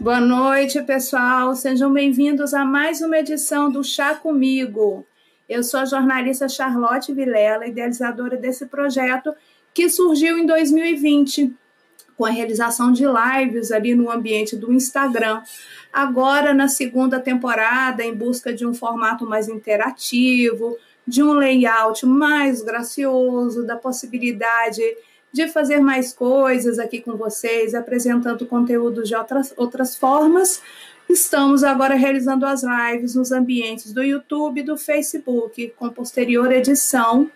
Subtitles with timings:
[0.00, 1.54] Boa noite, pessoal.
[1.54, 5.06] Sejam bem-vindos a mais uma edição do Chá Comigo.
[5.46, 9.34] Eu sou a jornalista Charlotte Vilela, idealizadora desse projeto
[9.74, 11.52] que surgiu em 2020
[12.16, 15.42] com a realização de lives ali no ambiente do Instagram.
[15.92, 22.62] Agora, na segunda temporada, em busca de um formato mais interativo, de um layout mais
[22.62, 24.80] gracioso, da possibilidade
[25.32, 30.60] de fazer mais coisas aqui com vocês, apresentando conteúdo de outras, outras formas.
[31.08, 37.30] Estamos agora realizando as lives nos ambientes do YouTube e do Facebook, com posterior edição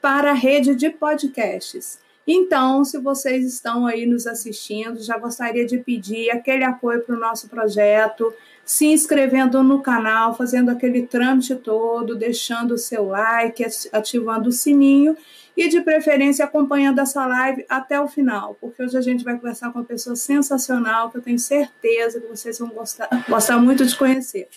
[0.00, 1.98] para a rede de podcasts.
[2.26, 7.18] Então, se vocês estão aí nos assistindo, já gostaria de pedir aquele apoio para o
[7.18, 8.34] nosso projeto,
[8.66, 15.16] se inscrevendo no canal, fazendo aquele trâmite todo, deixando o seu like, ativando o sininho
[15.58, 19.72] e de preferência acompanhando essa live até o final, porque hoje a gente vai conversar
[19.72, 23.96] com uma pessoa sensacional que eu tenho certeza que vocês vão gostar, gostar muito de
[23.96, 24.48] conhecer.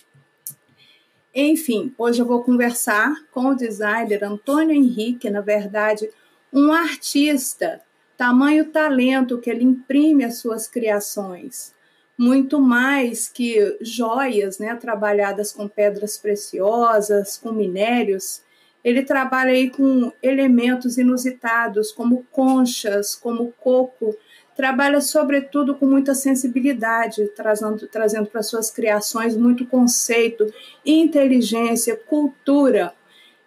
[1.33, 6.07] Enfim, hoje eu vou conversar com o designer Antônio Henrique, na verdade,
[6.53, 7.81] um artista,
[8.15, 11.73] tamanho talento que ele imprime as suas criações,
[12.15, 18.43] muito mais que joias, né, trabalhadas com pedras preciosas, com minérios.
[18.83, 24.15] Ele trabalha aí com elementos inusitados, como conchas, como coco.
[24.55, 30.51] Trabalha, sobretudo, com muita sensibilidade, trazendo, trazendo para suas criações muito conceito,
[30.85, 32.93] inteligência, cultura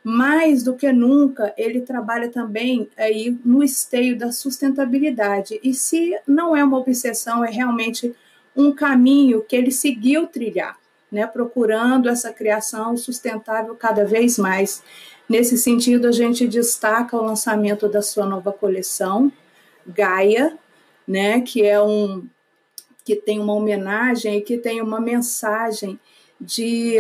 [0.05, 5.59] mais do que nunca ele trabalha também aí no esteio da sustentabilidade.
[5.65, 8.15] E se não é uma obsessão, é realmente
[8.55, 10.79] um caminho que ele seguiu trilhar,
[11.11, 14.83] né, procurando essa criação sustentável cada vez mais.
[15.29, 19.33] Nesse sentido, a gente destaca o lançamento da sua nova coleção,
[19.87, 20.57] Gaia,
[21.07, 22.27] né, que é um
[23.05, 26.01] que tem uma homenagem e que tem uma mensagem
[26.41, 26.97] de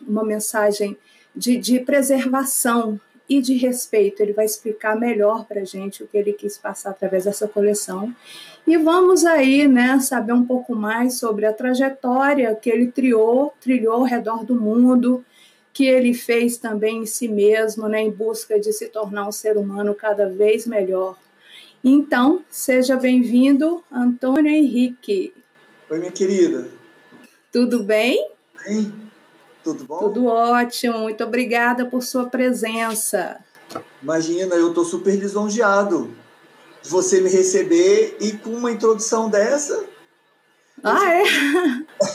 [0.00, 0.96] uma mensagem
[1.34, 4.22] de, de preservação e de respeito.
[4.22, 8.14] Ele vai explicar melhor para a gente o que ele quis passar através dessa coleção.
[8.66, 13.94] E vamos aí, né, saber um pouco mais sobre a trajetória que ele trilhou, trilhou
[13.94, 15.24] ao redor do mundo,
[15.76, 19.58] que ele fez também em si mesmo, né, em busca de se tornar um ser
[19.58, 21.18] humano cada vez melhor.
[21.84, 25.34] Então, seja bem-vindo, Antônio Henrique.
[25.90, 26.66] Oi, minha querida.
[27.52, 28.26] Tudo bem?
[28.64, 28.90] Bem.
[29.62, 29.98] Tudo bom?
[29.98, 31.00] Tudo ótimo.
[31.00, 33.38] Muito obrigada por sua presença.
[34.02, 36.10] Imagina, eu estou super lisonjeado
[36.82, 39.84] de você me receber e com uma introdução dessa.
[40.82, 41.22] Ah, é?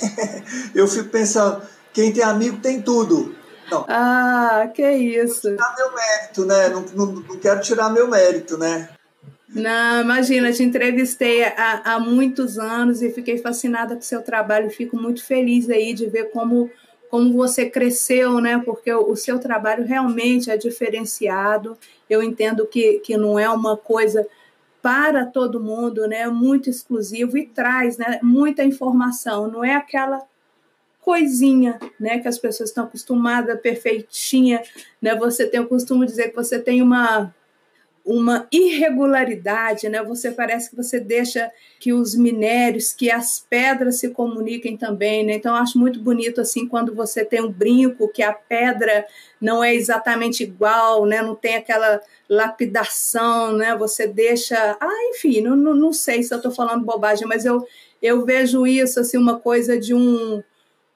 [0.73, 1.61] eu fico pensando,
[1.93, 3.39] quem tem amigo tem tudo.
[3.72, 3.86] Não.
[3.88, 5.50] Ah, que isso.
[5.50, 6.70] Não tirar meu mérito, né?
[6.70, 8.90] Não, não, não quero tirar meu mérito, né?
[9.50, 14.70] Não, imagina, te entrevistei há, há muitos anos e fiquei fascinada com o seu trabalho.
[14.70, 16.70] Fico muito feliz aí de ver como
[17.09, 18.62] como você cresceu, né?
[18.64, 21.78] Porque o, seu trabalho realmente é diferenciado.
[22.09, 24.26] Eu entendo que, que não é uma coisa
[24.82, 26.26] para todo mundo, né?
[26.30, 28.18] Muito exclusivo e traz, né?
[28.24, 29.52] Muita informação.
[29.52, 30.22] Não é aquela
[31.01, 32.19] coisinha, né?
[32.19, 34.62] Que as pessoas estão acostumadas, perfeitinha,
[35.01, 35.16] né?
[35.16, 37.34] Você tem o costume de dizer que você tem uma
[38.03, 40.03] uma irregularidade, né?
[40.03, 45.34] Você parece que você deixa que os minérios, que as pedras se comuniquem também, né?
[45.34, 49.06] Então acho muito bonito assim quando você tem um brinco que a pedra
[49.40, 51.22] não é exatamente igual, né?
[51.22, 53.75] Não tem aquela lapidação, né?
[53.78, 57.66] Você deixa, ah, enfim, não, não, não sei se eu estou falando bobagem, mas eu
[58.02, 60.41] eu vejo isso assim uma coisa de um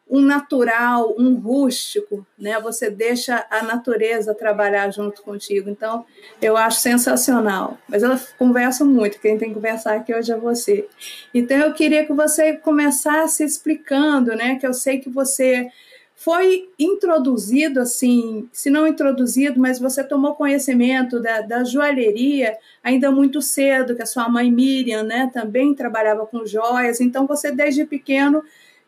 [0.09, 2.59] um natural, um rústico, né?
[2.59, 5.69] Você deixa a natureza trabalhar junto contigo.
[5.69, 6.05] Então,
[6.41, 7.77] eu acho sensacional.
[7.87, 10.87] Mas ela conversa muito, quem tem que conversar aqui hoje é você.
[11.33, 14.57] Então, eu queria que você começasse explicando, né?
[14.57, 15.69] Que eu sei que você
[16.15, 23.41] foi introduzido assim, se não introduzido, mas você tomou conhecimento da, da joalheria ainda muito
[23.41, 28.41] cedo, que a sua mãe Miriam, né, também trabalhava com joias, então você desde pequeno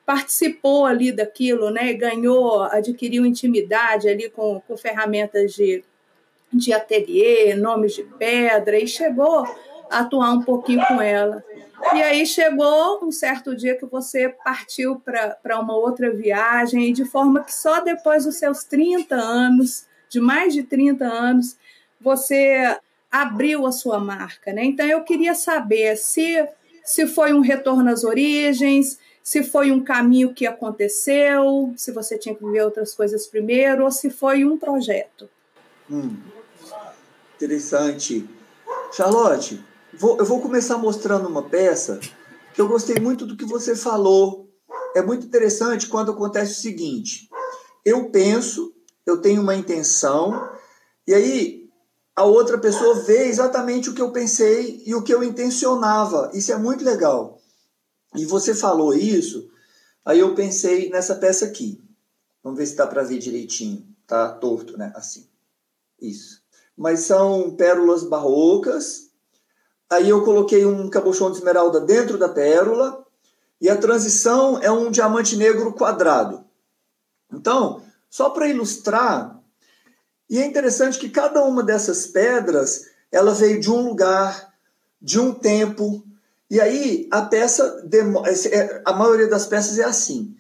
[0.07, 1.92] participou ali daquilo, né?
[1.92, 5.83] Ganhou, adquiriu intimidade ali com, com ferramentas de,
[6.51, 9.45] de ateliê, nomes de pedra, e chegou
[9.92, 11.44] a atuar um pouquinho com ela.
[11.94, 17.44] E aí chegou um certo dia que você partiu para uma outra viagem, de forma
[17.44, 21.57] que só depois dos seus 30 anos, de mais de 30 anos,
[22.00, 22.77] você
[23.12, 24.63] abriu a sua marca, né?
[24.63, 26.48] Então eu queria saber se
[26.88, 32.33] se foi um retorno às origens, se foi um caminho que aconteceu, se você tinha
[32.33, 35.29] que viver outras coisas primeiro, ou se foi um projeto.
[35.91, 36.15] Hum,
[37.35, 38.25] interessante.
[38.94, 39.62] Charlotte,
[39.94, 42.00] vou, eu vou começar mostrando uma peça
[42.53, 44.50] que eu gostei muito do que você falou.
[44.95, 47.27] É muito interessante quando acontece o seguinte:
[47.83, 48.73] eu penso,
[49.06, 50.50] eu tenho uma intenção,
[51.06, 51.69] e aí
[52.15, 56.31] a outra pessoa vê exatamente o que eu pensei e o que eu intencionava.
[56.33, 57.37] Isso é muito legal.
[58.18, 59.50] E você falou isso,
[60.04, 61.81] aí eu pensei nessa peça aqui.
[62.44, 63.88] Vamos ver se dá para ver direitinho.
[64.06, 64.92] Tá torto, né?
[64.96, 65.28] Assim.
[66.02, 66.42] Isso.
[66.75, 69.10] Mas são pérolas barrocas.
[69.90, 73.06] Aí eu coloquei um cabochão de esmeralda dentro da pérola.
[73.60, 76.46] E a transição é um diamante negro quadrado.
[77.34, 79.38] Então, só para ilustrar,
[80.30, 84.54] e é interessante que cada uma dessas pedras, ela veio de um lugar,
[85.02, 86.06] de um tempo,
[86.49, 87.83] e aí a peça,
[88.51, 90.35] é, a maioria das peças é assim,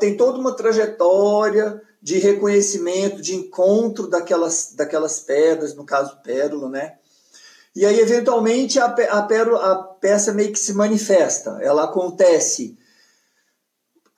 [0.00, 6.96] tem toda uma trajetória de reconhecimento, de encontro daquelas, daquelas pedras, no caso pérola, né?
[7.74, 12.76] E aí, eventualmente, a, a, pérola, a peça meio que se manifesta, ela acontece.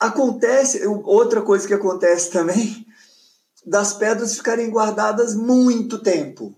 [0.01, 2.85] Acontece, outra coisa que acontece também,
[3.65, 6.57] das pedras ficarem guardadas muito tempo.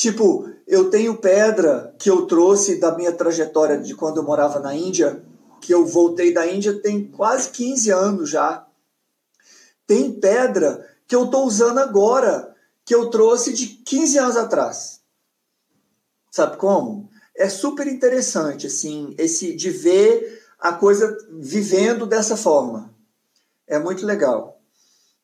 [0.00, 4.74] Tipo, eu tenho pedra que eu trouxe da minha trajetória de quando eu morava na
[4.74, 5.22] Índia,
[5.60, 8.66] que eu voltei da Índia tem quase 15 anos já.
[9.86, 15.02] Tem pedra que eu estou usando agora, que eu trouxe de 15 anos atrás.
[16.30, 17.10] Sabe como?
[17.36, 22.90] É super interessante, assim, esse de ver a coisa vivendo dessa forma.
[23.66, 24.62] É muito legal.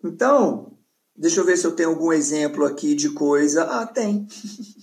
[0.04, 0.75] Então,
[1.16, 3.64] Deixa eu ver se eu tenho algum exemplo aqui de coisa.
[3.64, 4.26] Ah, tem.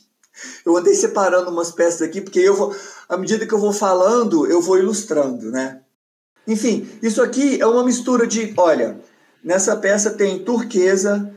[0.66, 2.76] eu andei separando umas peças aqui, porque eu vou,
[3.08, 5.82] à medida que eu vou falando, eu vou ilustrando, né?
[6.48, 9.00] Enfim, isso aqui é uma mistura de, olha,
[9.44, 11.34] nessa peça tem turquesa,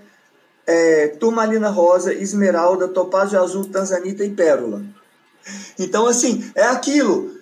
[0.66, 4.82] é, turmalina rosa, esmeralda, topázio azul, tanzanita e pérola.
[5.78, 7.35] Então, assim, é aquilo.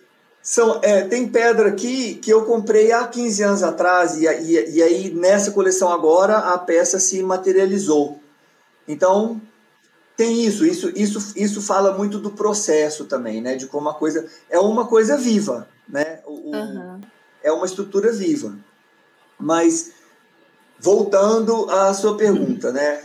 [0.45, 4.83] São, é, tem pedra aqui que eu comprei há 15 anos atrás, e, e, e
[4.83, 8.21] aí nessa coleção agora a peça se materializou.
[8.87, 9.41] Então,
[10.15, 13.57] tem isso, isso, isso, isso fala muito do processo também, né?
[13.57, 16.21] De como a coisa é uma coisa viva, né?
[16.27, 17.01] O, uhum.
[17.43, 18.55] É uma estrutura viva.
[19.39, 19.93] Mas
[20.79, 23.03] voltando à sua pergunta, né?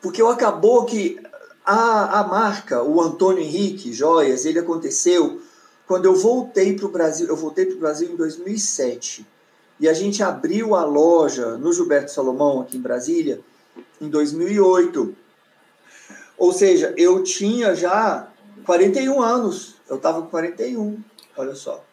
[0.00, 1.20] Porque acabou que
[1.66, 5.42] a, a marca, o Antônio Henrique Joias, ele aconteceu
[5.90, 9.26] quando eu voltei para o Brasil, eu voltei para o Brasil em 2007
[9.80, 13.40] e a gente abriu a loja no Gilberto Salomão aqui em Brasília
[14.00, 15.16] em 2008.
[16.38, 18.28] Ou seja, eu tinha já
[18.64, 19.74] 41 anos.
[19.88, 20.96] Eu estava com 41,
[21.36, 21.84] olha só.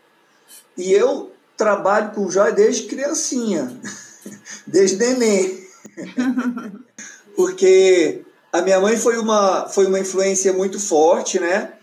[0.77, 3.81] E eu trabalho com joia desde criancinha,
[4.67, 5.67] desde neném.
[7.35, 8.21] Porque
[8.53, 11.76] a minha mãe foi uma, foi uma influência muito forte, né?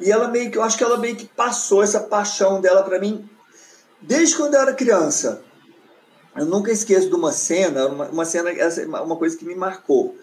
[0.00, 2.98] E ela meio que, eu acho que ela meio que passou essa paixão dela para
[2.98, 3.28] mim
[4.00, 5.42] desde quando eu era criança.
[6.36, 8.50] Eu nunca esqueço de uma cena, uma, uma cena,
[9.02, 10.16] uma coisa que me marcou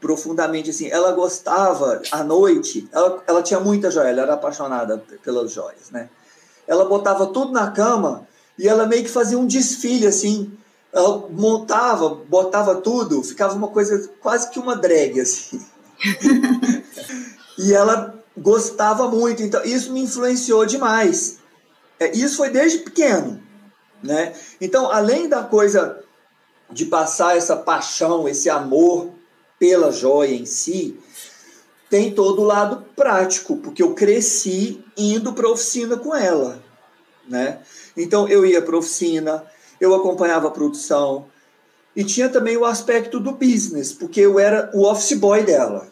[0.00, 0.88] profundamente assim.
[0.88, 6.08] Ela gostava à noite, ela, ela tinha muita joia, ela era apaixonada pelas joias, né?
[6.66, 10.52] Ela botava tudo na cama e ela meio que fazia um desfile assim.
[10.92, 15.60] Ela montava, botava tudo, ficava uma coisa quase que uma drag assim.
[17.58, 19.42] e ela gostava muito.
[19.42, 21.38] Então, isso me influenciou demais.
[21.98, 23.42] É, isso foi desde pequeno.
[24.02, 24.34] Né?
[24.60, 26.02] Então, além da coisa
[26.70, 29.10] de passar essa paixão, esse amor
[29.58, 30.98] pela joia em si,
[31.90, 36.62] tem todo o lado prático, porque eu cresci indo para a oficina com ela.
[37.28, 37.60] Né?
[37.96, 39.44] Então, eu ia para a oficina,
[39.80, 41.26] eu acompanhava a produção,
[41.94, 45.88] e tinha também o aspecto do business, porque eu era o office boy dela,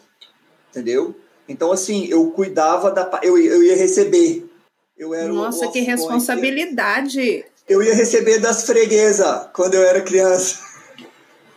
[0.69, 1.15] entendeu?
[1.49, 3.19] Então, assim, eu cuidava da.
[3.23, 4.47] Eu, eu ia receber.
[4.95, 7.43] Eu era Nossa, que responsabilidade!
[7.67, 10.59] Eu ia receber das freguesas quando eu era criança.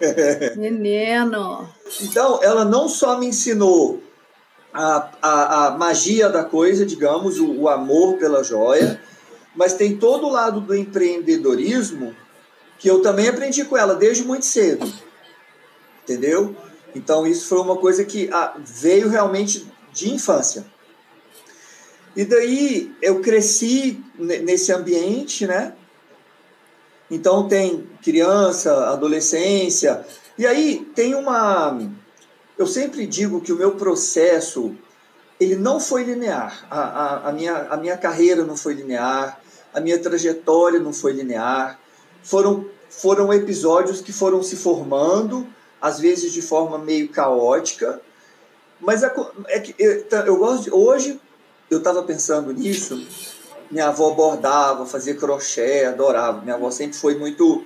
[0.56, 1.68] Menino!
[2.00, 4.02] Então, ela não só me ensinou
[4.72, 9.00] a, a, a magia da coisa, digamos, o, o amor pela joia,
[9.54, 12.14] mas tem todo o lado do empreendedorismo
[12.78, 14.90] que eu também aprendi com ela desde muito cedo.
[16.02, 16.56] Entendeu?
[16.94, 20.64] Então, isso foi uma coisa que ah, veio realmente de infância.
[22.14, 25.74] E daí eu cresci nesse ambiente, né?
[27.10, 30.04] Então tem criança, adolescência,
[30.36, 31.78] e aí tem uma.
[32.58, 34.74] Eu sempre digo que o meu processo
[35.42, 36.66] ele não foi linear.
[36.70, 39.40] A, a, a, minha, a minha carreira não foi linear,
[39.74, 41.78] a minha trajetória não foi linear.
[42.22, 45.46] Foram, foram episódios que foram se formando,
[45.80, 48.00] às vezes de forma meio caótica.
[48.82, 49.14] Mas é,
[49.46, 51.20] é que eu, eu gosto de, hoje
[51.70, 53.06] eu estava pensando nisso.
[53.70, 56.42] Minha avó bordava, fazia crochê, adorava.
[56.42, 57.64] Minha avó sempre foi muito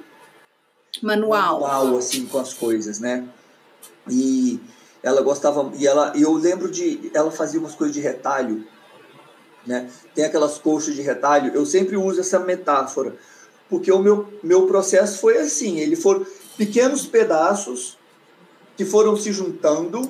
[1.02, 3.26] manual, manual assim com as coisas, né?
[4.08, 4.60] E
[5.02, 8.64] ela gostava e ela eu lembro de ela fazia umas coisas de retalho,
[9.66, 9.90] né?
[10.14, 11.52] Tem aquelas coxas de retalho.
[11.54, 13.16] Eu sempre uso essa metáfora
[13.70, 15.78] porque o meu meu processo foi assim.
[15.78, 16.26] Ele foram
[16.58, 17.98] pequenos pedaços
[18.76, 20.08] que foram se juntando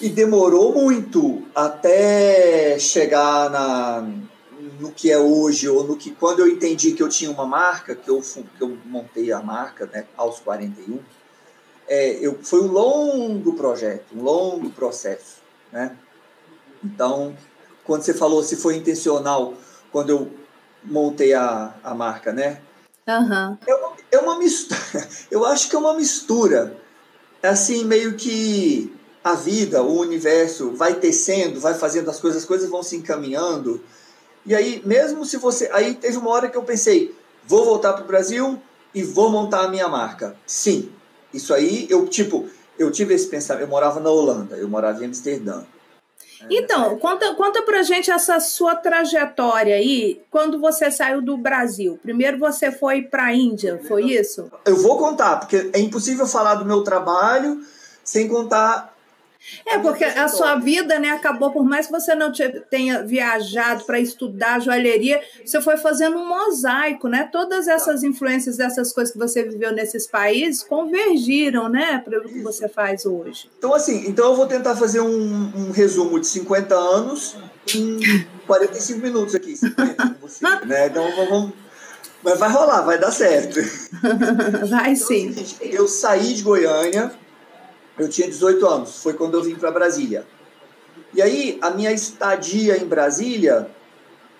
[0.00, 4.08] e demorou muito até chegar na
[4.78, 7.94] no que é hoje, ou no que quando eu entendi que eu tinha uma marca,
[7.94, 11.00] que eu, que eu montei a marca né, aos 41,
[11.88, 15.38] é, eu, foi um longo projeto, um longo processo.
[15.72, 15.96] Né?
[16.84, 17.36] Então,
[17.84, 19.54] quando você falou se foi intencional,
[19.90, 20.30] quando eu
[20.84, 22.60] montei a, a marca, né?
[23.08, 23.58] Uhum.
[23.66, 24.78] É, uma, é uma mistura,
[25.30, 26.76] eu acho que é uma mistura,
[27.42, 28.94] assim, meio que
[29.30, 33.82] a vida, o universo vai tecendo, vai fazendo as coisas, as coisas vão se encaminhando,
[34.48, 35.68] e aí, mesmo se você.
[35.74, 37.14] Aí teve uma hora que eu pensei,
[37.46, 38.58] vou voltar para o Brasil
[38.94, 40.34] e vou montar a minha marca.
[40.46, 40.90] Sim.
[41.34, 43.64] Isso aí, eu, tipo, eu tive esse pensamento.
[43.64, 45.64] Eu morava na Holanda, eu morava em Amsterdã.
[46.48, 51.98] Então, conta, conta pra gente essa sua trajetória aí, quando você saiu do Brasil.
[52.00, 54.50] Primeiro você foi para a Índia, foi isso?
[54.64, 57.60] Eu vou contar, porque é impossível falar do meu trabalho
[58.02, 58.96] sem contar
[59.66, 62.32] é, porque a sua vida, né, acabou, por mais que você não
[62.70, 67.28] tenha viajado para estudar joalheria, você foi fazendo um mosaico, né?
[67.30, 72.40] Todas essas influências dessas coisas que você viveu nesses países convergiram, né, para o que
[72.40, 73.50] você faz hoje.
[73.58, 77.36] Então, assim, então eu vou tentar fazer um, um resumo de 50 anos
[77.74, 80.86] em 45 minutos aqui, 50, você, né?
[80.86, 81.52] Então vamos.
[82.22, 83.60] Mas vai rolar, vai dar certo.
[84.68, 85.34] vai então, sim.
[85.60, 87.12] É eu saí de Goiânia
[87.98, 90.26] eu tinha 18 anos, foi quando eu vim para Brasília.
[91.14, 93.70] E aí, a minha estadia em Brasília,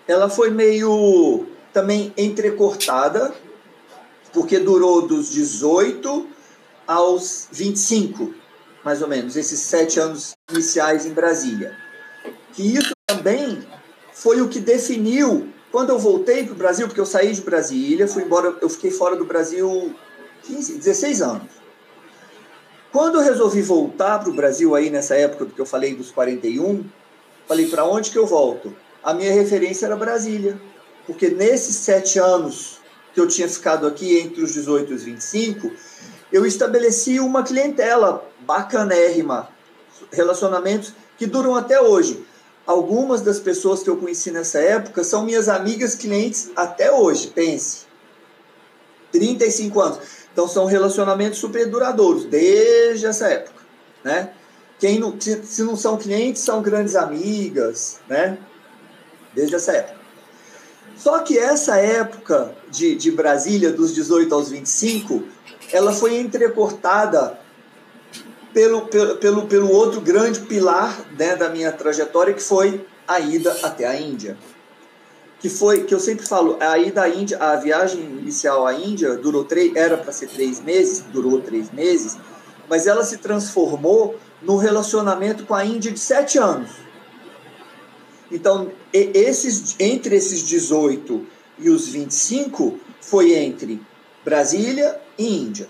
[0.07, 3.33] ela foi meio também entrecortada,
[4.33, 6.27] porque durou dos 18
[6.87, 8.33] aos 25,
[8.83, 11.75] mais ou menos, esses sete anos iniciais em Brasília.
[12.53, 13.63] Que isso também
[14.13, 18.07] foi o que definiu quando eu voltei para o Brasil, porque eu saí de Brasília,
[18.07, 19.95] fui embora, eu fiquei fora do Brasil
[20.43, 21.58] 15, 16 anos.
[22.91, 26.83] Quando eu resolvi voltar para o Brasil aí nessa época que eu falei dos 41,
[27.47, 28.75] falei para onde que eu volto?
[29.03, 30.59] A minha referência era Brasília,
[31.05, 32.79] porque nesses sete anos
[33.13, 35.71] que eu tinha ficado aqui entre os 18 e os 25,
[36.31, 39.49] eu estabeleci uma clientela bacanérrima,
[40.11, 42.25] relacionamentos que duram até hoje.
[42.65, 47.87] Algumas das pessoas que eu conheci nessa época são minhas amigas clientes até hoje, pense.
[49.11, 49.99] 35 anos.
[50.31, 53.61] Então são relacionamentos super duradouros, desde essa época,
[54.03, 54.31] né?
[54.79, 58.37] Quem não, se não são clientes, são grandes amigas, né?
[59.33, 59.99] Desde essa época.
[60.95, 65.23] Só que essa época de, de Brasília, dos 18 aos 25,
[65.71, 67.39] ela foi entrecortada
[68.53, 73.51] pelo, pelo, pelo, pelo outro grande pilar né, da minha trajetória, que foi a ida
[73.63, 74.37] até a Índia
[75.39, 79.15] que foi que eu sempre falo, a ida à Índia, a viagem inicial à Índia
[79.15, 82.17] durou três, era para ser três meses, durou três meses,
[82.69, 86.71] mas ela se transformou num relacionamento com a Índia de sete anos.
[88.31, 91.25] Então, esses, entre esses 18
[91.57, 93.81] e os 25, foi entre
[94.23, 95.67] Brasília e Índia.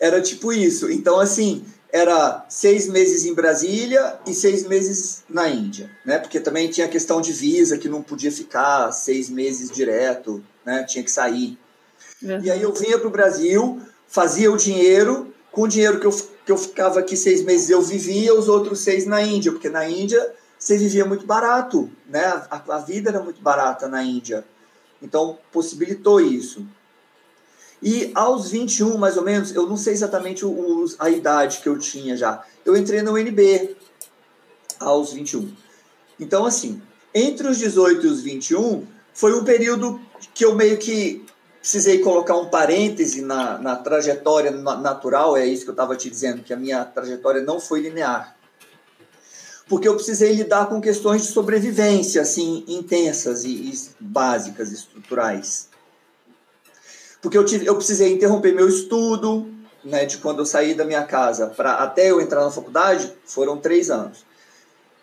[0.00, 0.90] Era tipo isso.
[0.90, 6.18] Então, assim, era seis meses em Brasília e seis meses na Índia, né?
[6.18, 10.82] Porque também tinha a questão de visa, que não podia ficar seis meses direto, né?
[10.82, 11.56] Tinha que sair.
[12.20, 12.40] Uhum.
[12.42, 16.10] E aí eu vinha para o Brasil, fazia o dinheiro, com o dinheiro que eu,
[16.44, 19.88] que eu ficava aqui seis meses eu vivia, os outros seis na Índia, porque na
[19.88, 22.24] Índia você vivia muito barato, né?
[22.50, 24.44] A, a vida era muito barata na Índia.
[25.00, 26.66] Então possibilitou isso.
[27.82, 31.78] E aos 21, mais ou menos, eu não sei exatamente o, a idade que eu
[31.78, 32.42] tinha já.
[32.64, 33.76] Eu entrei no UNB
[34.80, 35.50] aos 21.
[36.18, 36.80] Então, assim,
[37.14, 40.00] entre os 18 e os 21, foi um período
[40.32, 41.24] que eu meio que
[41.60, 46.42] precisei colocar um parêntese na, na trajetória natural, é isso que eu estava te dizendo,
[46.42, 48.36] que a minha trajetória não foi linear.
[49.66, 55.70] porque eu precisei lidar com questões de sobrevivência, assim, intensas e, e básicas, estruturais.
[57.24, 59.48] Porque eu, tive, eu precisei interromper meu estudo,
[59.82, 63.56] né, de quando eu saí da minha casa para até eu entrar na faculdade, foram
[63.56, 64.26] três anos.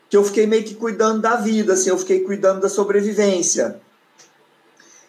[0.08, 3.82] Que eu fiquei meio que cuidando da vida, assim, eu fiquei cuidando da sobrevivência.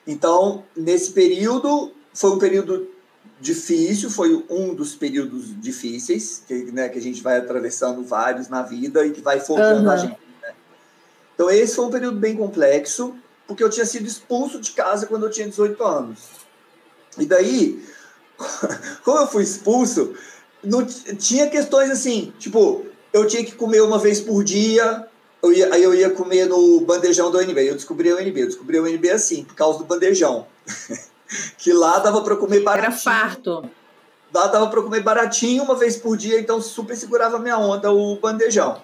[0.06, 2.88] Então, nesse período, foi um período
[3.38, 8.62] difícil, foi um dos períodos difíceis, que, né, que a gente vai atravessando vários na
[8.62, 9.90] vida e que vai focando uhum.
[9.90, 10.18] a gente.
[10.40, 10.54] Né?
[11.34, 13.14] Então, esse foi um período bem complexo,
[13.46, 16.41] porque eu tinha sido expulso de casa quando eu tinha 18 anos.
[17.18, 17.82] E daí,
[19.04, 20.14] como eu fui expulso,
[20.62, 25.06] não, tinha questões assim, tipo, eu tinha que comer uma vez por dia,
[25.42, 27.68] eu ia, aí eu ia comer no bandejão do UNB.
[27.68, 30.46] Eu descobri o UNB, eu descobri o UNB assim, por causa do bandejão.
[31.58, 32.88] que lá dava para comer baratinho.
[32.88, 33.70] Era farto.
[34.32, 38.16] Lá dava para comer baratinho uma vez por dia, então super segurava minha onda o
[38.16, 38.80] bandejão.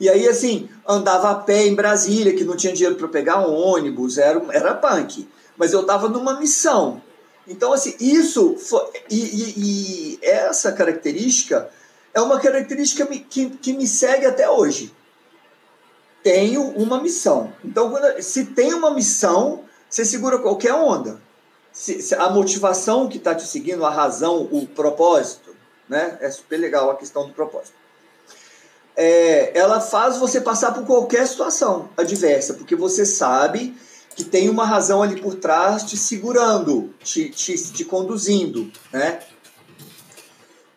[0.00, 3.52] E aí, assim, andava a pé em Brasília, que não tinha dinheiro para pegar um
[3.52, 5.28] ônibus, era, era punk.
[5.56, 7.00] Mas eu estava numa missão.
[7.46, 11.70] Então, assim, isso foi, e, e, e, essa característica
[12.12, 14.94] é uma característica que, que me segue até hoje.
[16.22, 17.52] Tenho uma missão.
[17.62, 21.20] Então, quando, se tem uma missão, você segura qualquer onda.
[21.70, 25.54] Se, se a motivação que está te seguindo, a razão, o propósito,
[25.88, 26.16] né?
[26.20, 27.74] É super legal a questão do propósito.
[28.96, 33.76] É, ela faz você passar por qualquer situação adversa, porque você sabe
[34.14, 39.20] que tem uma razão ali por trás te segurando, te, te, te conduzindo, né?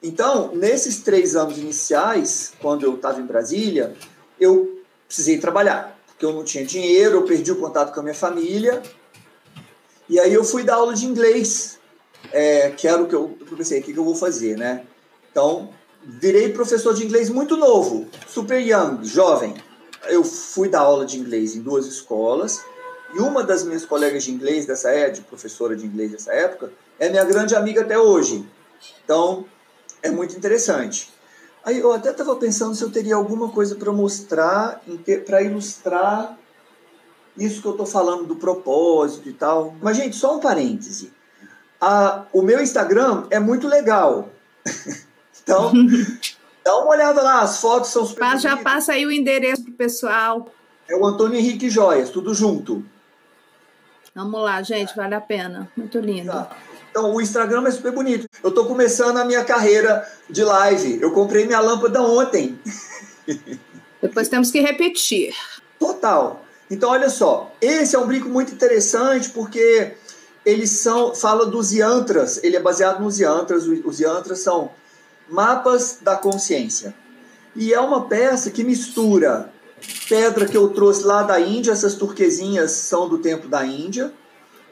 [0.01, 3.95] Então, nesses três anos iniciais, quando eu estava em Brasília,
[4.39, 8.15] eu precisei trabalhar, porque eu não tinha dinheiro, eu perdi o contato com a minha
[8.15, 8.81] família,
[10.09, 11.79] e aí eu fui dar aula de inglês,
[12.31, 14.83] é, que era o que eu, eu pensei, o que, que eu vou fazer, né?
[15.31, 15.69] Então,
[16.03, 19.55] virei professor de inglês muito novo, super young, jovem.
[20.05, 22.63] Eu fui dar aula de inglês em duas escolas,
[23.17, 27.09] e uma das minhas colegas de inglês dessa época, professora de inglês dessa época, é
[27.09, 28.47] minha grande amiga até hoje.
[29.03, 29.43] Então,
[30.03, 31.11] é muito interessante.
[31.65, 34.83] Aí eu até estava pensando se eu teria alguma coisa para mostrar,
[35.25, 36.37] para ilustrar
[37.35, 39.73] isso que eu estou falando do propósito e tal.
[39.81, 41.11] Mas, gente, só um parêntese.
[41.81, 44.29] A, o meu Instagram é muito legal.
[45.41, 45.71] então,
[46.63, 48.37] dá uma olhada lá, as fotos são super.
[48.37, 50.51] Já passa aí o endereço pro pessoal.
[50.87, 52.85] É o Antônio Henrique Joias, tudo junto.
[54.17, 55.69] Vamos lá, gente, vale a pena.
[55.77, 56.31] Muito lindo.
[56.31, 56.49] Tá.
[56.89, 58.27] Então, o Instagram é super bonito.
[58.43, 60.99] Eu estou começando a minha carreira de live.
[60.99, 62.59] Eu comprei minha lâmpada ontem.
[64.01, 65.35] Depois temos que repetir.
[65.77, 66.43] Total.
[66.67, 67.53] Então, olha só.
[67.61, 69.93] Esse é um brinco muito interessante porque
[70.43, 72.43] eles são fala dos yantras.
[72.43, 73.67] Ele é baseado nos yantras.
[73.67, 74.71] Os yantras são
[75.29, 76.91] mapas da consciência.
[77.55, 79.51] E é uma peça que mistura
[80.07, 84.13] pedra que eu trouxe lá da Índia, essas turquesinhas são do tempo da Índia.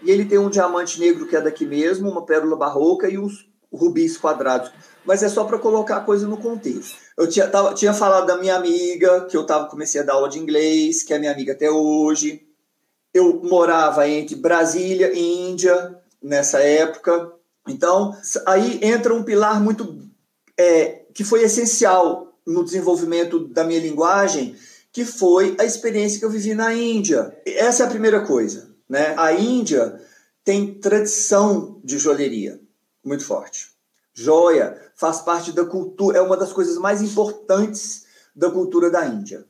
[0.02, 3.48] E ele tem um diamante negro que é daqui mesmo, uma pérola barroca e os
[3.72, 4.72] rubis quadrados.
[5.04, 6.96] Mas é só para colocar a coisa no contexto.
[7.18, 10.30] Eu tinha, tava, tinha falado da minha amiga, que eu tava, comecei a dar aula
[10.30, 12.46] de inglês, que é minha amiga até hoje.
[13.13, 17.32] Eu morava entre Brasília e Índia nessa época.
[17.68, 18.15] Então,
[18.46, 20.04] aí entra um pilar muito.
[20.58, 24.56] É, que foi essencial no desenvolvimento da minha linguagem,
[24.96, 27.38] que foi a experiência que eu vivi na Índia.
[27.46, 28.74] Essa é a primeira coisa.
[28.88, 29.14] Né?
[29.18, 30.02] A Índia
[30.42, 32.62] tem tradição de joalheria
[33.04, 33.74] muito forte.
[34.14, 39.46] Joia faz parte da cultura, é uma das coisas mais importantes da cultura da Índia.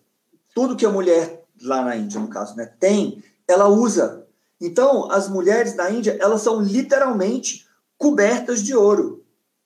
[0.55, 4.25] Tudo que a mulher lá na Índia, no caso, né, tem, ela usa.
[4.59, 7.67] Então, as mulheres da Índia, elas são literalmente
[7.99, 9.23] cobertas de ouro,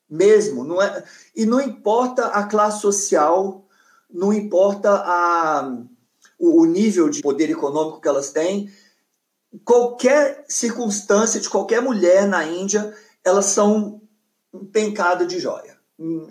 [0.09, 1.05] mesmo, não é?
[1.33, 3.65] E não importa a classe social
[4.09, 5.77] não importa a,
[6.37, 8.71] o, nível de poder econômico que elas têm,
[9.63, 12.93] qualquer circunstância de qualquer mulher na Índia,
[13.23, 14.01] elas são
[14.71, 15.77] pencadas de joia,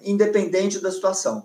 [0.03, 1.45] independente da situação.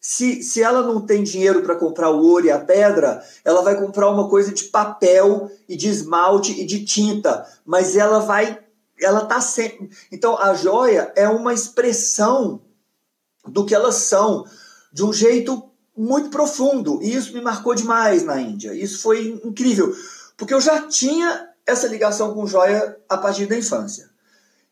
[0.00, 3.76] Se, se ela não tem dinheiro para comprar o ouro e a pedra, ela vai
[3.76, 8.60] comprar uma coisa de papel e de esmalte e de tinta, mas ela vai,
[9.00, 9.90] ela tá sempre.
[10.10, 12.60] Então a joia é uma expressão
[13.46, 14.44] do que elas são,
[14.98, 17.00] de um jeito muito profundo.
[17.00, 18.74] E isso me marcou demais na Índia.
[18.74, 19.94] Isso foi incrível,
[20.36, 24.10] porque eu já tinha essa ligação com joia a partir da infância.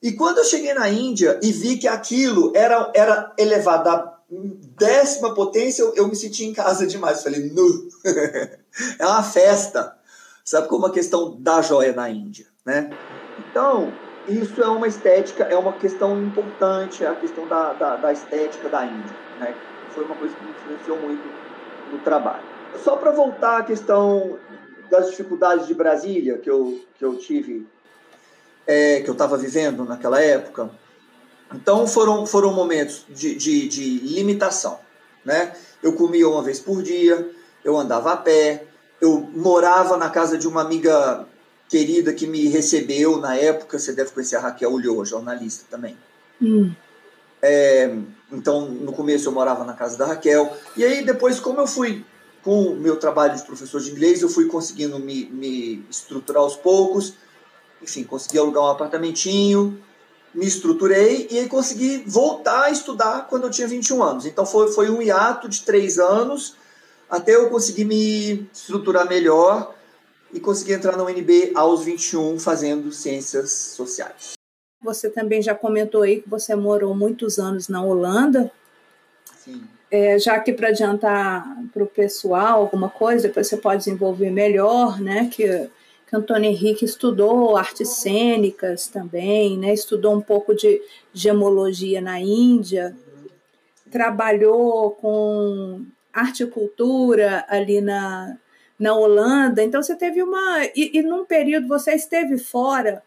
[0.03, 4.19] E quando eu cheguei na Índia e vi que aquilo era, era elevado à
[4.77, 7.23] décima potência, eu, eu me senti em casa demais.
[7.23, 7.89] Falei, nu!
[8.99, 9.97] é uma festa.
[10.45, 12.91] Sabe como a questão da joia na Índia, né?
[13.49, 13.93] Então,
[14.29, 18.69] isso é uma estética, é uma questão importante, é a questão da, da, da estética
[18.69, 19.55] da Índia, né?
[19.97, 21.23] Foi uma coisa que me influenciou muito
[21.91, 22.45] no trabalho.
[22.85, 24.39] Só para voltar à questão
[24.91, 27.67] das dificuldades de Brasília que eu, que eu tive,
[28.67, 30.71] é, que eu estava vivendo naquela época,
[31.53, 34.79] então foram, foram momentos de, de, de limitação.
[35.25, 35.57] Né?
[35.83, 37.29] Eu comia uma vez por dia,
[37.65, 38.65] eu andava a pé,
[39.01, 41.27] eu morava na casa de uma amiga
[41.69, 45.97] querida que me recebeu na época, você deve conhecer a Raquel Ulloa, jornalista também.
[46.41, 46.73] Hum.
[47.43, 47.91] É,
[48.31, 52.05] então, no começo eu morava na casa da Raquel, e aí depois, como eu fui
[52.43, 56.57] com o meu trabalho de professor de inglês, eu fui conseguindo me, me estruturar aos
[56.57, 57.15] poucos,
[57.83, 59.83] enfim, consegui alugar um apartamentinho,
[60.35, 64.27] me estruturei e aí consegui voltar a estudar quando eu tinha 21 anos.
[64.27, 66.55] Então foi, foi um hiato de três anos
[67.09, 69.75] até eu conseguir me estruturar melhor
[70.33, 74.36] e conseguir entrar na UNB aos 21 fazendo ciências sociais.
[74.87, 78.51] Você também já comentou aí que você morou muitos anos na Holanda.
[79.37, 79.63] Sim.
[79.91, 85.01] É, já que para adiantar para o pessoal alguma coisa, depois você pode desenvolver melhor,
[85.01, 85.29] né?
[85.31, 85.69] Que
[86.09, 89.75] que Antônio Henrique estudou artes cênicas também, né?
[89.75, 90.81] estudou um pouco de
[91.13, 92.97] gemologia na Índia,
[93.91, 98.37] trabalhou com arte e cultura ali na,
[98.79, 99.65] na Holanda.
[99.65, 100.65] Então você teve uma.
[100.77, 103.03] E, e num período você esteve fora,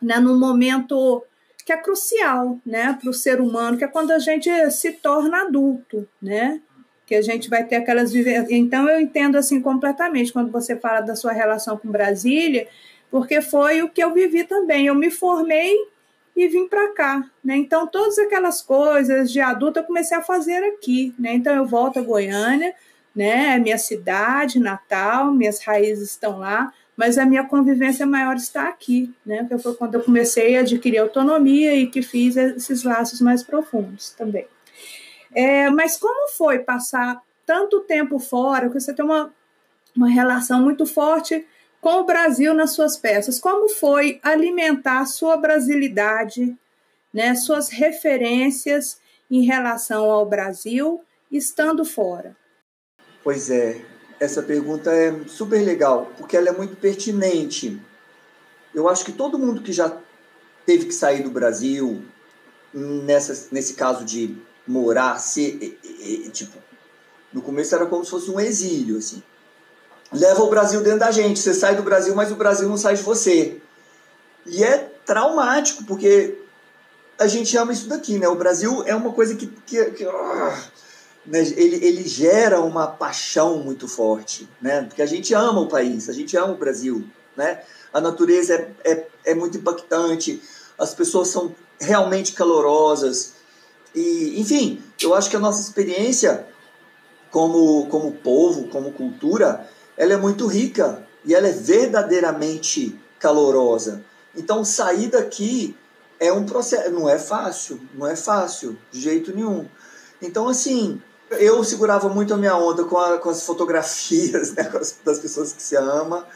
[0.00, 1.24] né, num momento
[1.64, 5.42] que é crucial né, para o ser humano, que é quando a gente se torna
[5.42, 6.60] adulto, né?
[7.10, 8.14] que a gente vai ter aquelas
[8.48, 12.68] Então eu entendo assim completamente quando você fala da sua relação com Brasília,
[13.10, 14.86] porque foi o que eu vivi também.
[14.86, 15.74] Eu me formei
[16.36, 17.56] e vim para cá, né?
[17.56, 21.34] Então todas aquelas coisas de adulta eu comecei a fazer aqui, né?
[21.34, 22.72] Então eu volto a Goiânia,
[23.12, 23.56] né?
[23.56, 29.10] É minha cidade natal, minhas raízes estão lá, mas a minha convivência maior está aqui,
[29.24, 29.46] né?
[29.48, 34.10] Que foi quando eu comecei a adquirir autonomia e que fiz esses laços mais profundos
[34.10, 34.46] também.
[35.34, 39.32] É, mas como foi passar tanto tempo fora, você tem uma,
[39.96, 41.46] uma relação muito forte
[41.80, 43.40] com o Brasil nas suas peças?
[43.40, 46.54] Como foi alimentar sua brasilidade,
[47.14, 51.00] né, suas referências em relação ao Brasil
[51.32, 52.36] estando fora?
[53.24, 53.80] Pois é,
[54.20, 57.80] essa pergunta é super legal, porque ela é muito pertinente.
[58.74, 59.96] Eu acho que todo mundo que já
[60.66, 62.04] teve que sair do Brasil,
[62.72, 65.78] nessa, nesse caso de morar, ser,
[66.32, 66.58] tipo,
[67.32, 69.22] no começo era como se fosse um exílio, assim.
[70.12, 72.96] Leva o Brasil dentro da gente, você sai do Brasil, mas o Brasil não sai
[72.96, 73.60] de você.
[74.44, 76.36] E é traumático, porque
[77.18, 78.28] a gente ama isso daqui, né?
[78.28, 80.04] O Brasil é uma coisa que, que, que
[81.26, 84.82] ele, ele gera uma paixão muito forte, né?
[84.82, 87.04] Porque a gente ama o país, a gente ama o Brasil,
[87.36, 87.62] né?
[87.92, 90.42] A natureza é, é, é muito impactante,
[90.78, 93.34] as pessoas são realmente calorosas,
[93.94, 96.46] e, enfim, eu acho que a nossa experiência
[97.30, 104.04] como, como povo, como cultura, ela é muito rica e ela é verdadeiramente calorosa.
[104.34, 105.76] Então, sair daqui
[106.18, 109.66] é um processo, não é fácil, não é fácil, de jeito nenhum.
[110.22, 114.98] Então, assim, eu segurava muito a minha onda com, a, com as fotografias né, as,
[115.04, 116.26] das pessoas que se ama.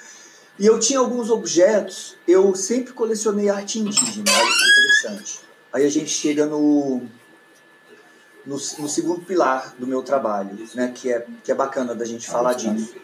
[0.59, 5.41] E eu tinha alguns objetos, eu sempre colecionei arte indígena, olha que interessante.
[5.73, 7.03] Aí a gente chega no,
[8.47, 12.29] no, no, segundo pilar do meu trabalho, né, que, é, que é bacana da gente
[12.29, 12.95] falar disso.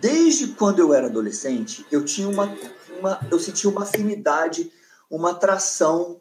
[0.00, 2.52] Desde quando eu era adolescente, eu tinha uma,
[2.98, 4.72] uma eu sentia uma afinidade,
[5.08, 6.20] uma atração.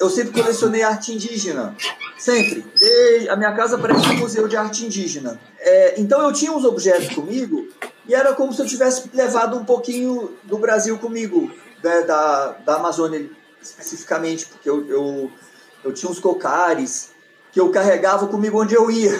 [0.00, 1.76] Eu sempre colecionei arte indígena,
[2.18, 2.64] sempre.
[2.78, 5.40] Desde, a minha casa parece um museu de arte indígena.
[5.58, 7.68] É, então eu tinha uns objetos comigo
[8.06, 11.52] e era como se eu tivesse levado um pouquinho do Brasil comigo,
[11.82, 15.32] né, da, da Amazônia especificamente, porque eu, eu,
[15.84, 17.10] eu tinha uns cocares,
[17.52, 19.16] que eu carregava comigo onde eu ia.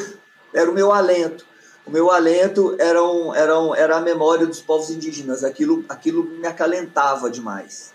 [0.52, 1.46] Era o meu alento.
[1.86, 5.44] O meu alento era, um, era, um, era a memória dos povos indígenas.
[5.44, 7.92] Aquilo, aquilo me acalentava demais.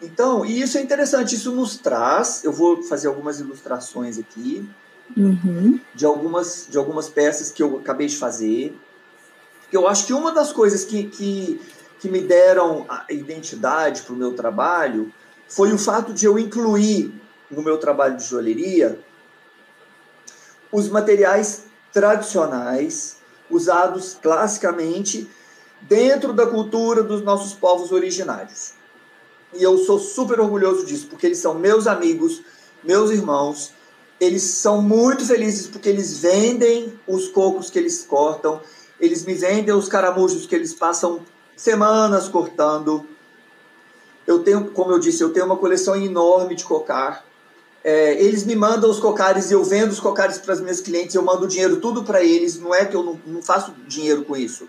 [0.00, 1.34] Então, e isso é interessante.
[1.34, 2.44] Isso nos traz.
[2.44, 4.68] Eu vou fazer algumas ilustrações aqui
[5.16, 5.80] uhum.
[5.94, 8.76] de, algumas, de algumas peças que eu acabei de fazer.
[9.62, 11.60] Porque eu acho que uma das coisas que, que,
[11.98, 15.12] que me deram a identidade para o meu trabalho
[15.48, 17.12] foi o fato de eu incluir
[17.50, 18.98] no meu trabalho de joalheria
[20.70, 23.16] os materiais tradicionais
[23.48, 25.28] usados classicamente
[25.80, 28.75] dentro da cultura dos nossos povos originários.
[29.54, 32.42] E eu sou super orgulhoso disso, porque eles são meus amigos,
[32.82, 33.72] meus irmãos.
[34.20, 38.60] Eles são muito felizes porque eles vendem os cocos que eles cortam,
[38.98, 41.20] eles me vendem os caramujos que eles passam
[41.56, 43.06] semanas cortando.
[44.26, 47.24] Eu tenho, como eu disse, eu tenho uma coleção enorme de cocar
[47.84, 51.14] É, eles me mandam os cocares e eu vendo os cocares para as minhas clientes,
[51.14, 52.58] eu mando dinheiro tudo para eles.
[52.58, 54.68] Não é que eu não, não faço dinheiro com isso.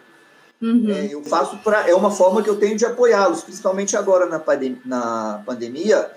[0.61, 0.89] Uhum.
[0.89, 4.39] É, eu faço para é uma forma que eu tenho de apoiá-los, principalmente agora na,
[4.39, 6.11] pandem na pandemia.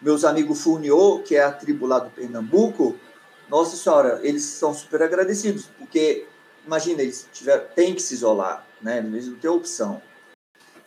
[0.00, 2.96] Meus amigos Funiô, que é a tribo lá do Pernambuco,
[3.50, 6.24] nossa senhora, eles são super agradecidos, porque
[6.64, 8.98] imagina, eles tiveram, têm que se isolar, né?
[8.98, 10.00] Eles não têm opção.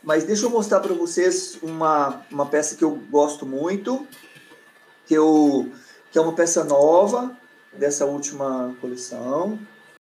[0.01, 4.07] Mas deixa eu mostrar para vocês uma, uma peça que eu gosto muito,
[5.05, 5.69] que, eu,
[6.11, 7.37] que é uma peça nova
[7.73, 9.59] dessa última coleção.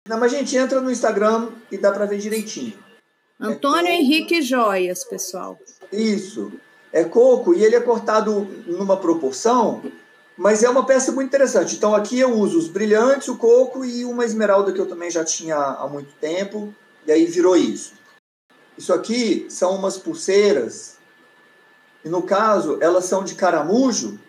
[0.08, 2.78] Não, mas a gente entra no Instagram e dá para ver direitinho.
[3.40, 5.60] Antônio é Henrique Joias, pessoal.
[5.92, 6.52] Isso.
[6.92, 9.84] É coco e ele é cortado numa proporção,
[10.38, 11.76] mas é uma peça muito interessante.
[11.76, 15.24] Então aqui eu uso os brilhantes, o coco e uma esmeralda que eu também já
[15.24, 16.74] tinha há muito tempo,
[17.06, 17.94] e aí virou isso.
[18.78, 20.98] Isso aqui são umas pulseiras,
[22.06, 24.20] e no caso elas são de caramujo,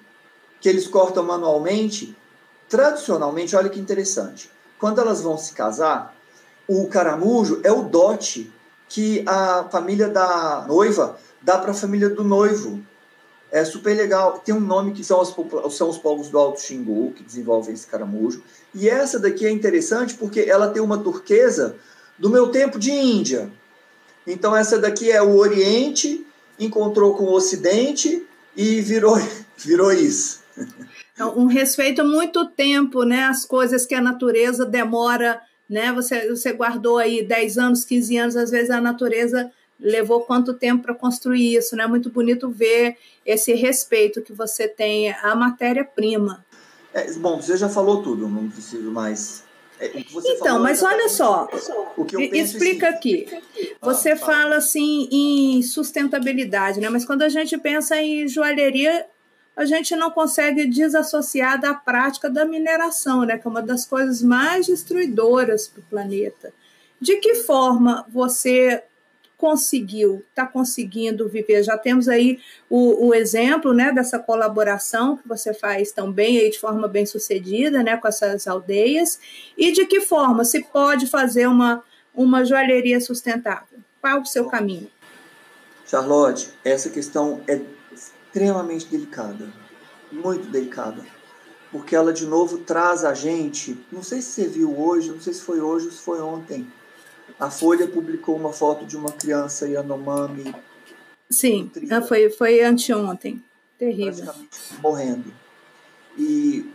[0.61, 2.17] que eles cortam manualmente.
[2.69, 4.51] Tradicionalmente, olha que interessante.
[4.79, 6.15] Quando elas vão se casar,
[6.67, 8.53] o caramujo é o dote
[8.89, 12.81] que a família da noiva dá para a família do noivo.
[13.51, 14.41] É super legal.
[14.45, 15.35] Tem um nome que são, as,
[15.75, 18.43] são os povos do Alto Xingu que desenvolvem esse caramujo.
[18.75, 21.77] E essa daqui é interessante porque ela tem uma turquesa
[22.19, 23.51] do meu tempo de Índia.
[24.27, 26.27] Então essa daqui é o Oriente,
[26.59, 29.17] encontrou com o Ocidente e virou,
[29.57, 30.41] virou isso.
[31.19, 33.25] É um respeito muito tempo, né?
[33.25, 35.93] As coisas que a natureza demora, né?
[35.93, 39.51] Você, você guardou aí 10 anos, 15 anos, às vezes a natureza
[39.81, 41.87] levou quanto tempo para construir isso, né?
[41.87, 46.45] Muito bonito ver esse respeito que você tem à matéria-prima.
[46.95, 49.45] É, bom, você já falou tudo, não preciso mais.
[49.81, 51.49] É, então, mas olha só,
[52.33, 53.27] explica aqui.
[53.81, 56.89] Você ah, fala assim em sustentabilidade, né?
[56.89, 59.07] Mas quando a gente pensa em joalheria,
[59.59, 64.23] a gente não consegue desassociar da prática da mineração, né, que é uma das coisas
[64.23, 66.53] mais destruidoras para o planeta.
[67.01, 68.85] De que forma você
[69.37, 71.65] conseguiu, está conseguindo viver?
[71.65, 72.39] Já temos aí
[72.71, 77.05] o, o, exemplo né, dessa colaboração que você faz tão bem, aí, de forma bem
[77.05, 79.19] sucedida né, com essas aldeias.
[79.57, 81.83] E de que forma se pode fazer uma,
[82.15, 83.81] uma joalheria sustentável?
[84.01, 84.89] Qual o seu caminho?
[85.85, 87.61] Charlotte, essa questão é
[88.29, 89.49] extremamente delicada,
[90.13, 91.05] muito delicada,
[91.73, 95.33] porque ela de novo traz a gente, não sei se você viu hoje, não sei
[95.33, 96.71] se foi hoje ou se foi ontem,
[97.41, 100.55] a Folha publicou uma foto de uma criança Yanomami.
[101.31, 103.43] Sim, ah, foi, foi anteontem.
[103.79, 104.35] Terrível.
[104.83, 105.33] morrendo.
[106.17, 106.69] E,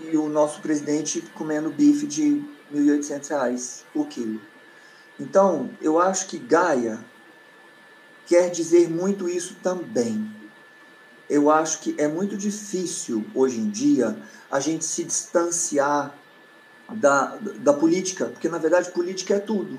[0.00, 4.40] e o nosso presidente comendo bife de R$ 1.800 o quilo.
[5.18, 6.98] Então, eu acho que Gaia
[8.26, 10.41] quer dizer muito isso também
[11.32, 14.14] eu acho que é muito difícil hoje em dia
[14.50, 16.14] a gente se distanciar
[16.92, 19.78] da, da política, porque na verdade política é tudo.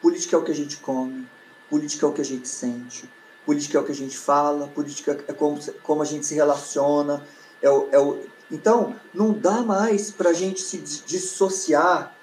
[0.00, 1.28] Política é o que a gente come,
[1.68, 3.08] política é o que a gente sente,
[3.44, 7.22] política é o que a gente fala, política é como, como a gente se relaciona.
[7.60, 8.20] É o, é o...
[8.50, 12.16] Então, não dá mais para a gente se dissociar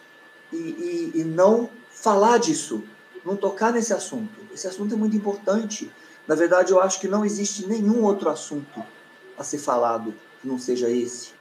[0.51, 2.83] e, e, e não falar disso,
[3.23, 4.33] não tocar nesse assunto.
[4.51, 5.91] Esse assunto é muito importante.
[6.31, 8.81] Na verdade, eu acho que não existe nenhum outro assunto
[9.37, 11.33] a ser falado que não seja esse.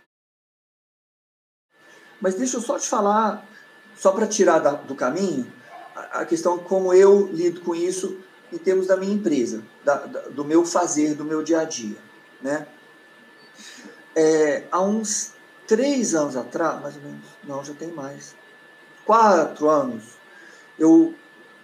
[2.21, 3.47] Mas deixa eu só te falar,
[3.97, 5.47] só para tirar da, do caminho,
[5.95, 8.19] a, a, questão como eu lido com isso
[8.53, 11.97] em termos da minha empresa, da, da, do meu fazer, do meu dia a dia.
[12.43, 12.67] Né?
[14.17, 15.35] É, há uns
[15.69, 18.35] três anos atrás, mais ou menos, não, já tem mais,
[19.07, 20.03] quatro anos,
[20.77, 21.15] eu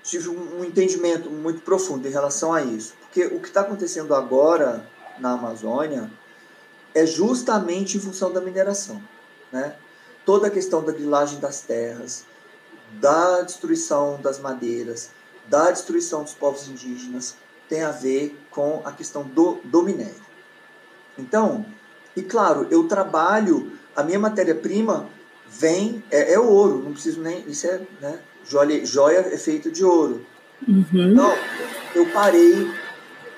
[0.04, 2.94] tive um, um entendimento muito profundo em relação a isso.
[3.16, 4.86] Porque o que está acontecendo agora
[5.18, 6.10] na Amazônia
[6.94, 9.00] é justamente em função da mineração.
[9.50, 9.74] Né?
[10.26, 12.26] Toda a questão da grilagem das terras,
[13.00, 15.12] da destruição das madeiras,
[15.48, 17.36] da destruição dos povos indígenas,
[17.70, 20.26] tem a ver com a questão do, do minério.
[21.16, 21.64] Então,
[22.14, 25.08] e claro, eu trabalho, a minha matéria-prima
[25.48, 29.82] vem, é, é, ouro, não preciso nem, isso é, né, joia, joia é feita de
[29.82, 30.26] ouro.
[30.68, 31.12] Uhum.
[31.12, 31.32] Então,
[31.94, 32.85] eu parei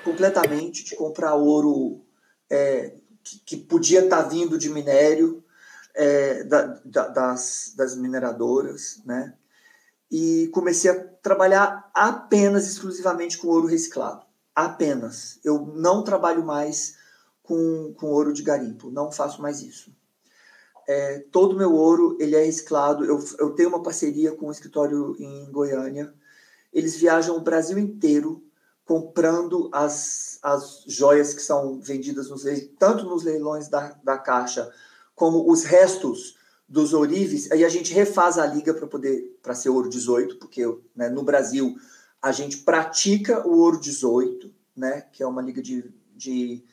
[0.09, 2.01] completamente de comprar ouro
[2.49, 5.45] é, que, que, podia estar tá vindo de minério
[5.95, 9.35] é, da, da, das, das mineradoras, né?
[10.11, 14.25] E comecei a trabalhar apenas, exclusivamente com ouro reciclado.
[14.55, 15.39] Apenas.
[15.45, 16.97] Eu não trabalho mais
[17.43, 19.93] com, com ouro de garimpo, não faço mais isso.
[20.89, 23.05] É, todo meu ouro ele é reciclado.
[23.05, 26.15] Eu, eu tenho uma parceria com um escritório em Goiânia.
[26.73, 28.43] Eles viajam o Brasil inteiro
[28.89, 32.43] comprando as, as joias que são vendidas nos,
[32.79, 34.73] tanto nos leilões da, da Caixa
[35.15, 39.69] como os restos dos ourives, aí a gente refaz a liga para poder para ser
[39.69, 40.63] ouro 18, porque
[40.97, 41.77] né, no Brasil
[42.21, 46.65] a gente pratica o ouro 18, né, que é uma liga de, de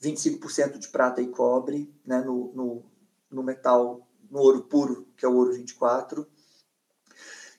[0.00, 2.84] 25% de prata e cobre né, no, no,
[3.28, 6.24] no metal, no ouro puro, que é o ouro 24.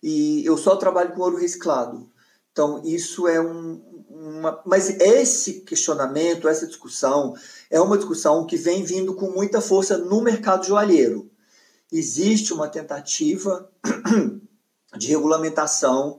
[0.01, 2.09] E eu só trabalho com ouro reciclado.
[2.55, 4.61] Então, isso é um, uma.
[4.65, 7.35] Mas esse questionamento, essa discussão,
[7.69, 11.29] é uma discussão que vem vindo com muita força no mercado joalheiro.
[11.91, 13.69] Existe uma tentativa
[14.97, 16.17] de regulamentação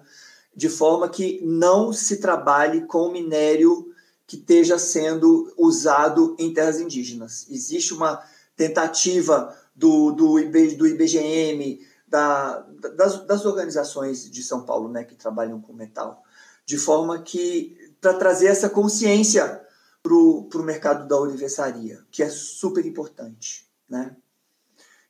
[0.55, 3.91] de forma que não se trabalhe com minério
[4.27, 7.47] que esteja sendo usado em terras indígenas.
[7.49, 8.23] Existe uma
[8.55, 12.59] tentativa do, do, do IBGM, da,
[12.95, 16.23] das, das organizações de São Paulo né, que trabalham com metal,
[16.67, 19.65] de forma que para trazer essa consciência
[20.03, 24.15] para o mercado da universaria, que é super importante, né?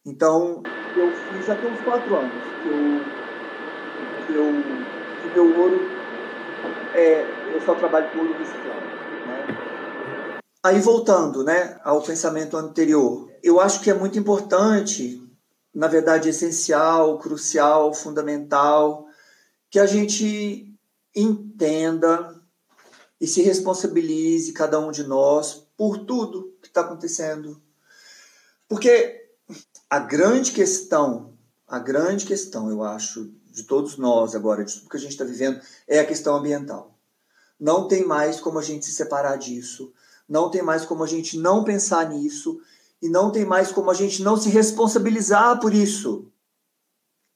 [0.04, 0.62] Então,
[0.96, 2.68] eu fiz até uns quatro anos que
[4.34, 4.62] eu, eu,
[5.22, 5.80] que meu ouro,
[6.94, 8.86] é, eu só trabalho com ouro reciclado,
[9.26, 10.38] né?
[10.62, 15.22] Aí, voltando, né, ao pensamento anterior, eu acho que é muito importante,
[15.74, 19.06] na verdade, essencial, crucial, fundamental,
[19.70, 20.75] que a gente
[21.16, 22.38] entenda
[23.20, 27.60] e se responsabilize, cada um de nós, por tudo que está acontecendo.
[28.68, 29.30] Porque
[29.88, 31.34] a grande questão,
[31.66, 35.24] a grande questão, eu acho, de todos nós agora, de tudo que a gente está
[35.24, 36.98] vivendo, é a questão ambiental.
[37.58, 39.92] Não tem mais como a gente se separar disso,
[40.28, 42.60] não tem mais como a gente não pensar nisso,
[43.00, 46.30] e não tem mais como a gente não se responsabilizar por isso.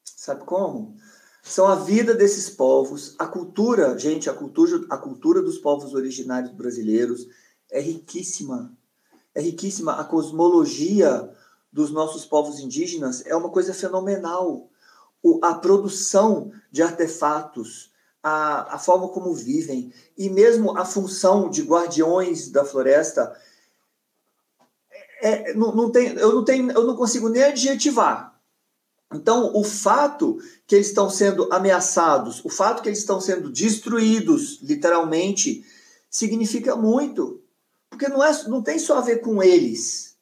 [0.05, 0.97] Sabe como?
[1.43, 6.53] São a vida desses povos, a cultura, gente, a cultura, a cultura dos povos originários
[6.53, 7.27] brasileiros
[7.71, 8.77] é riquíssima.
[9.35, 9.93] É riquíssima.
[9.93, 11.31] A cosmologia
[11.73, 14.69] dos nossos povos indígenas é uma coisa fenomenal.
[15.23, 17.91] O, a produção de artefatos,
[18.23, 23.35] a, a forma como vivem, e mesmo a função de guardiões da floresta,
[25.23, 28.30] é, não, não tem, eu, não tenho, eu não consigo nem adjetivar
[29.13, 34.61] então, o fato que eles estão sendo ameaçados, o fato que eles estão sendo destruídos,
[34.63, 35.65] literalmente,
[36.09, 37.43] significa muito.
[37.89, 40.17] Porque não, é, não tem só a ver com eles,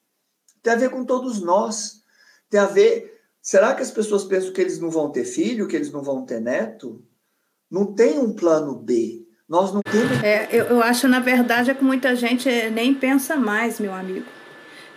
[0.62, 2.03] tem a ver com todos nós.
[2.48, 3.20] Tem a ver.
[3.42, 6.24] Será que as pessoas pensam que eles não vão ter filho, que eles não vão
[6.24, 7.03] ter neto?
[7.70, 9.27] Não tem um plano B.
[9.48, 10.22] Nós não temos.
[10.22, 14.27] É, eu, eu acho, na verdade, é que muita gente nem pensa mais, meu amigo.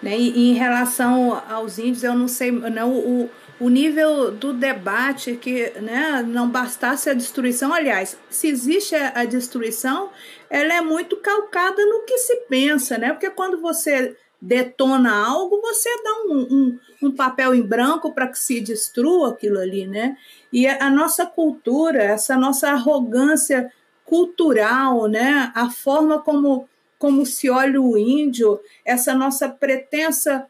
[0.02, 0.18] Né?
[0.18, 3.30] E, e em relação aos índios, eu não sei, não, o,
[3.62, 7.72] o nível do debate que né, não bastasse a destruição.
[7.72, 10.10] Aliás, se existe a destruição,
[10.50, 13.14] ela é muito calcada no que se pensa, né?
[13.14, 18.40] Porque quando você detona algo, você dá um, um, um papel em branco para que
[18.40, 20.18] se destrua aquilo ali, né?
[20.52, 23.72] E a nossa cultura, essa nossa arrogância
[24.04, 25.52] cultural, né?
[25.54, 30.48] A forma como, como se olha o índio, essa nossa pretensa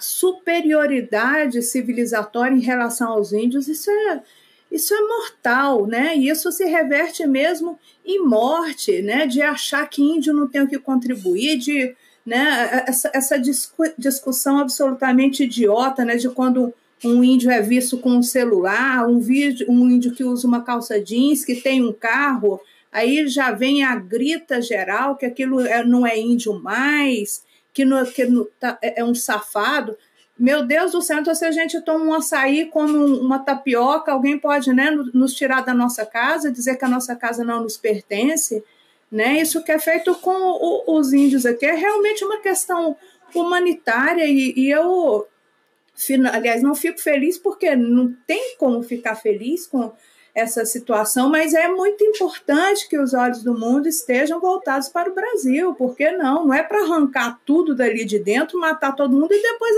[0.00, 4.22] superioridade civilizatória em relação aos índios, isso é,
[4.70, 6.14] isso é mortal, né?
[6.14, 9.26] Isso se reverte mesmo em morte, né?
[9.26, 12.84] De achar que índio não tem o que contribuir, de né?
[12.86, 16.16] essa, essa discu discussão absolutamente idiota, né?
[16.16, 16.72] De quando
[17.04, 21.00] um índio é visto com um celular, um, vídeo, um índio que usa uma calça
[21.00, 22.60] jeans, que tem um carro,
[22.92, 28.44] aí já vem a grita geral que aquilo é, não é índio mais, que, que
[28.58, 29.96] tá, é, é um safado.
[30.38, 34.38] Meu Deus do céu, então se a gente toma um açaí, come uma tapioca, alguém
[34.38, 38.64] pode né, nos tirar da nossa casa, dizer que a nossa casa não nos pertence.
[39.12, 39.40] Né?
[39.40, 42.96] Isso que é feito com o, os índios aqui é realmente uma questão
[43.34, 45.26] humanitária e, e eu,
[46.32, 49.92] aliás, não fico feliz porque não tem como ficar feliz com
[50.40, 55.14] essa situação, mas é muito importante que os olhos do mundo estejam voltados para o
[55.14, 59.42] Brasil, porque não, não é para arrancar tudo dali de dentro, matar todo mundo e
[59.42, 59.76] depois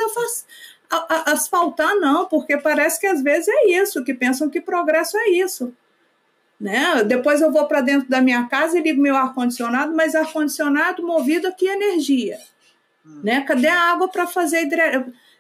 [1.27, 5.73] asfaltar, não, porque parece que às vezes é isso, que pensam que progresso é isso.
[6.61, 7.03] Né?
[7.05, 11.49] Depois eu vou para dentro da minha casa e ligo meu ar-condicionado, mas ar-condicionado movido
[11.49, 12.39] a que energia?
[13.05, 13.21] Hum.
[13.25, 13.41] Né?
[13.41, 14.81] Cadê a água para fazer hidre...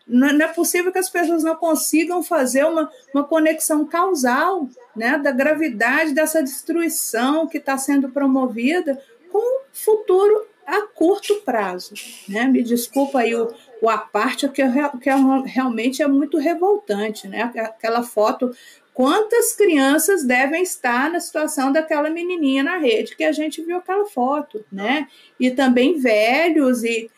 [0.06, 5.30] Não é possível que as pessoas não consigam fazer uma, uma conexão causal né, da
[5.30, 9.00] gravidade dessa destruição que está sendo promovida
[9.30, 11.94] com o futuro a curto prazo.
[12.28, 12.46] Né?
[12.46, 14.62] Me desculpa aí o, o a parte, que,
[15.00, 17.28] que é, realmente é muito revoltante.
[17.28, 17.42] Né?
[17.42, 18.52] Aquela foto
[18.94, 24.04] Quantas crianças devem estar na situação daquela menininha na rede que a gente viu aquela
[24.04, 25.08] foto, né?
[25.40, 27.10] E também velhos e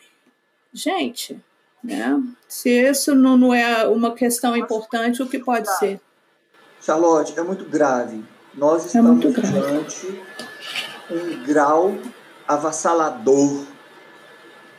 [0.73, 1.37] gente,
[1.85, 2.21] né?
[2.47, 6.01] Se isso não, não é uma questão importante, o que pode ser?
[6.81, 8.23] Charlotte, é muito grave.
[8.53, 10.23] Nós é estamos é diante
[11.11, 11.95] um grau
[12.47, 13.65] avassalador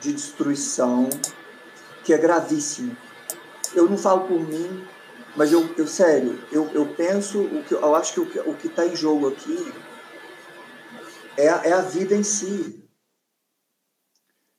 [0.00, 1.08] de destruição
[2.02, 2.96] que é gravíssimo.
[3.74, 4.84] Eu não falo por mim,
[5.36, 8.86] mas eu, eu sério, eu, eu penso, o que, eu acho que o que está
[8.86, 9.72] em jogo aqui
[11.36, 12.85] é é a vida em si.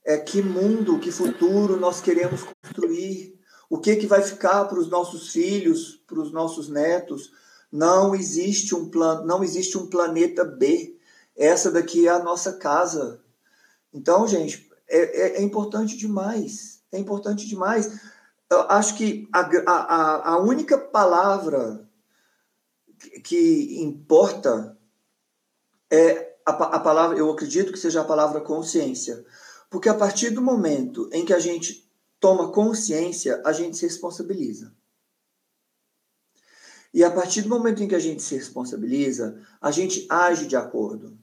[0.08, 3.38] É que mundo, que futuro nós queremos construir.
[3.70, 7.32] O que, que vai ficar para os nossos filhos, para os nossos netos?
[7.72, 10.98] Não existe um plano, não existe um planeta B.
[11.36, 13.22] Essa daqui é a nossa casa.
[13.94, 16.82] Então, gente, é, é, é importante demais.
[16.92, 17.92] É importante demais
[18.50, 21.86] eu acho que a, a, a única palavra
[23.24, 24.78] que importa
[25.92, 29.26] é a, a palavra, eu acredito que seja a palavra consciência.
[29.70, 31.90] Porque a partir do momento em que a gente
[32.20, 34.74] toma consciência, a gente se responsabiliza.
[36.94, 40.56] E a partir do momento em que a gente se responsabiliza, a gente age de
[40.56, 41.18] acordo.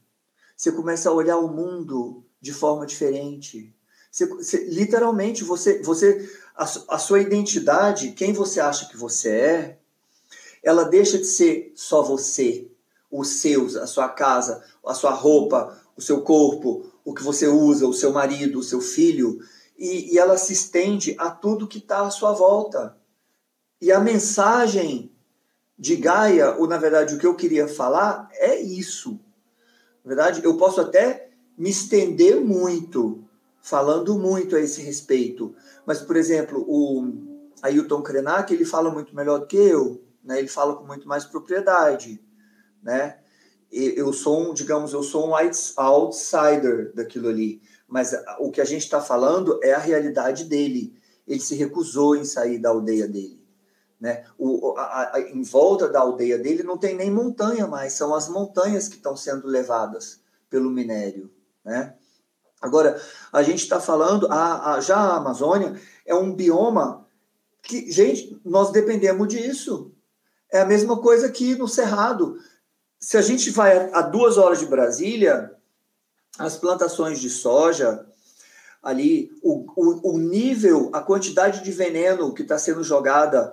[0.57, 3.75] Você começa a olhar o mundo de forma diferente.
[4.11, 9.79] Você, você, literalmente, você, você a, a sua identidade, quem você acha que você é,
[10.63, 12.71] ela deixa de ser só você,
[13.11, 17.87] os seus, a sua casa, a sua roupa, o seu corpo, o que você usa,
[17.87, 19.39] o seu marido, o seu filho,
[19.77, 22.97] e, e ela se estende a tudo que está à sua volta.
[23.81, 25.13] E a mensagem
[25.79, 29.21] de Gaia, ou na verdade o que eu queria falar, é isso.
[30.05, 33.25] Na verdade, eu posso até me estender muito,
[33.61, 35.55] falando muito a esse respeito.
[35.87, 37.13] Mas, por exemplo, o
[37.63, 40.39] Ailton Krenak, ele fala muito melhor do que eu, né?
[40.39, 42.23] ele fala com muito mais propriedade.
[42.83, 43.19] Né?
[43.75, 48.83] Eu sou um, digamos, eu sou um outsider daquilo ali, mas o que a gente
[48.83, 50.97] está falando é a realidade dele.
[51.27, 53.43] Ele se recusou em sair da aldeia dele.
[54.01, 54.25] Né?
[54.39, 58.29] O, a, a, em volta da aldeia dele não tem nem montanha mais, são as
[58.29, 60.21] montanhas que estão sendo levadas
[60.51, 61.31] pelo minério.
[61.65, 61.95] Né?
[62.61, 63.01] Agora,
[63.33, 65.75] a gente está falando, a, a, já a Amazônia
[66.07, 67.07] é um bioma
[67.63, 69.93] que, gente, nós dependemos disso.
[70.53, 72.39] É a mesma coisa que no Cerrado.
[73.05, 75.55] Se a gente vai a duas horas de Brasília,
[76.39, 78.07] as plantações de soja,
[78.83, 83.53] ali, o, o, o nível, a quantidade de veneno que está sendo jogada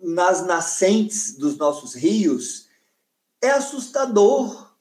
[0.00, 2.68] nas nascentes dos nossos rios
[3.42, 4.72] é assustador.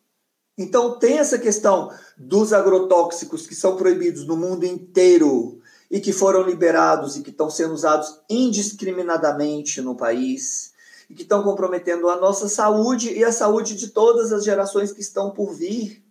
[0.57, 6.43] Então, tem essa questão dos agrotóxicos que são proibidos no mundo inteiro e que foram
[6.43, 10.68] liberados e que estão sendo usados indiscriminadamente no país
[11.09, 15.01] e que estão comprometendo a nossa saúde e a saúde de todas as gerações que
[15.01, 16.05] estão por vir.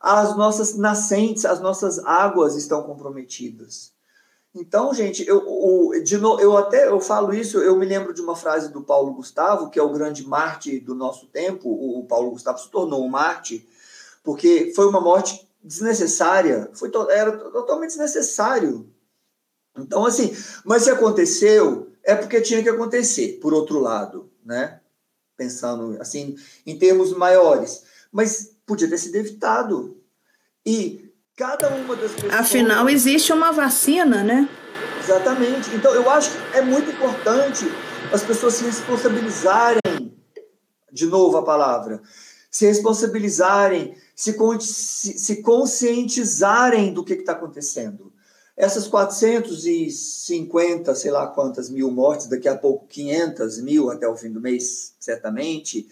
[0.00, 3.94] As nossas nascentes, as nossas águas estão comprometidas.
[4.54, 8.36] Então, gente, eu, eu, de eu até eu falo isso, eu me lembro de uma
[8.36, 11.68] frase do Paulo Gustavo, que é o grande Marte do nosso tempo.
[11.68, 13.66] O Paulo Gustavo se tornou um Marte,
[14.22, 18.88] porque foi uma morte desnecessária, foi to, era totalmente desnecessário.
[19.76, 20.34] Então, assim,
[20.64, 24.80] mas se aconteceu, é porque tinha que acontecer, por outro lado, né?
[25.36, 27.82] Pensando assim, em termos maiores.
[28.10, 30.00] Mas podia ter sido evitado.
[30.64, 32.32] E Cada uma das pessoas.
[32.32, 34.48] Afinal, existe uma vacina, né?
[34.98, 35.68] Exatamente.
[35.74, 37.66] Então, eu acho que é muito importante
[38.10, 40.16] as pessoas se responsabilizarem,
[40.90, 42.00] de novo a palavra,
[42.50, 48.10] se responsabilizarem, se, se conscientizarem do que está acontecendo.
[48.56, 54.32] Essas 450, sei lá quantas mil mortes, daqui a pouco 500 mil até o fim
[54.32, 55.86] do mês, certamente,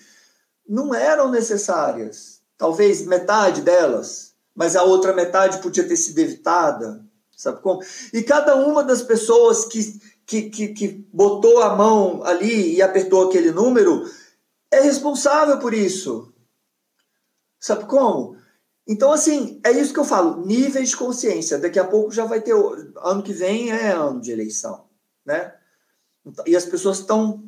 [0.67, 2.41] não eram necessárias.
[2.57, 7.05] Talvez metade delas mas a outra metade podia ter sido evitada,
[7.37, 7.83] sabe como?
[8.13, 13.27] E cada uma das pessoas que, que, que, que botou a mão ali e apertou
[13.27, 14.09] aquele número
[14.71, 16.33] é responsável por isso.
[17.59, 18.37] Sabe como?
[18.87, 21.59] Então, assim, é isso que eu falo, níveis de consciência.
[21.59, 22.55] Daqui a pouco já vai ter.
[22.99, 24.85] Ano que vem é ano de eleição,
[25.25, 25.55] né?
[26.47, 27.45] E as pessoas estão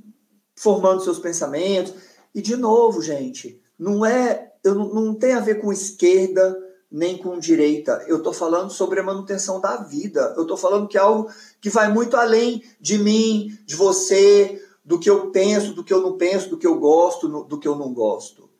[0.54, 1.94] formando seus pensamentos.
[2.34, 4.52] E, de novo, gente, não é.
[4.64, 6.58] Eu não, tem a ver com esquerda,
[6.90, 8.04] nem com direita.
[8.08, 10.34] Eu estou falando sobre a manutenção da vida.
[10.36, 11.30] Eu estou falando que é algo
[11.60, 16.00] que vai muito além de mim, de você, do que eu penso, do que eu
[16.00, 18.50] não penso, do que eu gosto, do que eu não gosto.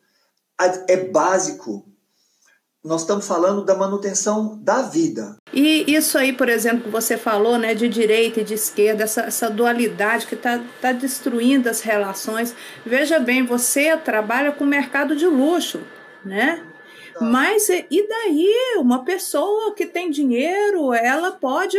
[0.87, 1.85] É básico.
[2.87, 5.35] Nós estamos falando da manutenção da vida.
[5.51, 9.23] E isso aí, por exemplo, que você falou, né, de direita e de esquerda, essa,
[9.23, 12.55] essa dualidade que está tá destruindo as relações.
[12.85, 15.81] Veja bem, você trabalha com o mercado de luxo,
[16.23, 16.63] né?
[17.13, 17.25] Tá.
[17.25, 18.77] Mas e daí?
[18.79, 21.77] Uma pessoa que tem dinheiro, ela pode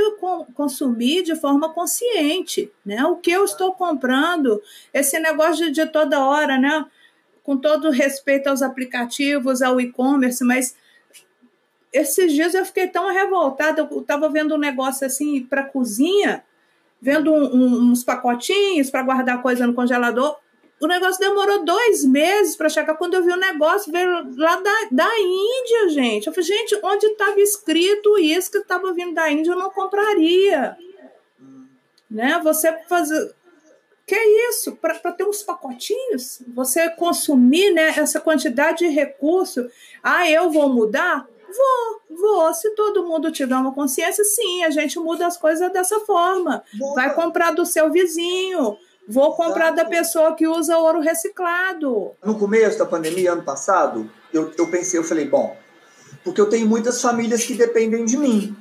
[0.55, 3.03] consumir de forma consciente, né?
[3.07, 4.61] O que eu estou comprando,
[4.93, 6.85] esse negócio de toda hora, né?
[7.43, 10.75] Com todo respeito aos aplicativos, ao e-commerce, mas
[11.93, 13.89] esses dias eu fiquei tão revoltada.
[13.91, 16.45] Eu estava vendo um negócio assim para cozinha,
[17.01, 20.37] vendo um, um, uns pacotinhos para guardar coisa no congelador.
[20.81, 22.95] O negócio demorou dois meses para chegar.
[22.95, 26.27] Quando eu vi o negócio, veio lá da, da Índia, gente.
[26.29, 30.77] Eu falei, gente, onde estava escrito isso que estava vindo da Índia, eu não compraria.
[32.09, 32.41] Né?
[32.45, 33.35] Você fazer.
[34.07, 34.77] Que é isso?
[34.77, 36.43] Para ter uns pacotinhos?
[36.55, 39.69] Você consumir né, essa quantidade de recurso.
[40.03, 41.27] Ah, eu vou mudar?
[41.57, 42.55] Vou, vou.
[42.55, 46.63] Se todo mundo tiver uma consciência, sim, a gente muda as coisas dessa forma.
[46.75, 46.95] Boa.
[46.95, 48.77] Vai comprar do seu vizinho.
[49.09, 49.77] Vou comprar Exato.
[49.77, 52.13] da pessoa que usa ouro reciclado.
[52.23, 55.57] No começo da pandemia, ano passado, eu, eu pensei, eu falei, bom,
[56.23, 58.55] porque eu tenho muitas famílias que dependem de mim.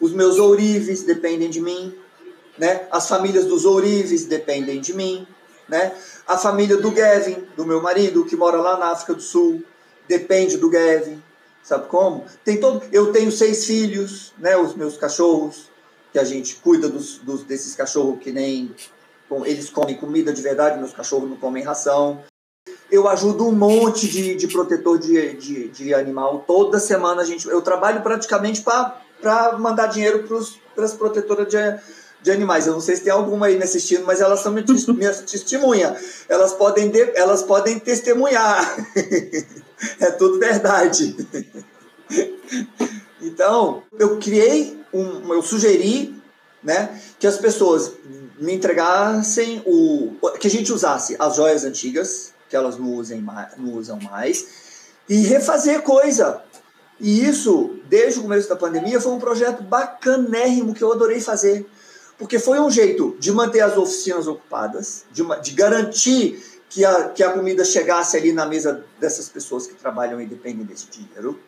[0.00, 1.92] Os meus ourives dependem de mim,
[2.56, 2.86] né?
[2.90, 5.26] As famílias dos ourives dependem de mim,
[5.68, 5.92] né?
[6.24, 9.62] A família do Gavin, do meu marido, que mora lá na África do Sul,
[10.06, 11.20] depende do Gavin.
[11.70, 12.24] Sabe como?
[12.44, 14.56] Tem todo, eu tenho seis filhos, né?
[14.56, 15.70] Os meus cachorros,
[16.12, 18.74] que a gente cuida dos, dos desses cachorros que nem
[19.44, 22.24] eles comem comida de verdade, meus cachorros não comem ração.
[22.90, 26.42] Eu ajudo um monte de, de protetor de, de, de animal.
[26.44, 30.26] Toda semana a gente, eu trabalho praticamente para mandar dinheiro
[30.74, 31.56] para as protetoras de,
[32.20, 32.66] de animais.
[32.66, 35.96] Eu não sei se tem alguma aí me assistindo, mas elas são minha, minha testemunha.
[36.28, 38.58] Elas podem, de, elas podem testemunhar.
[40.00, 41.16] é tudo verdade.
[43.20, 46.20] então, eu criei, um, eu sugeri
[46.62, 47.92] né, que as pessoas
[48.38, 50.16] me entregassem o.
[50.38, 54.46] que a gente usasse as joias antigas, que elas não, usem mais, não usam mais,
[55.08, 56.42] e refazer coisa.
[56.98, 61.66] E isso, desde o começo da pandemia, foi um projeto bacanérrimo que eu adorei fazer.
[62.18, 67.22] Porque foi um jeito de manter as oficinas ocupadas, de, de garantir que a, que
[67.22, 71.38] a comida chegasse ali na mesa dessas pessoas que trabalham e dependem desse dinheiro.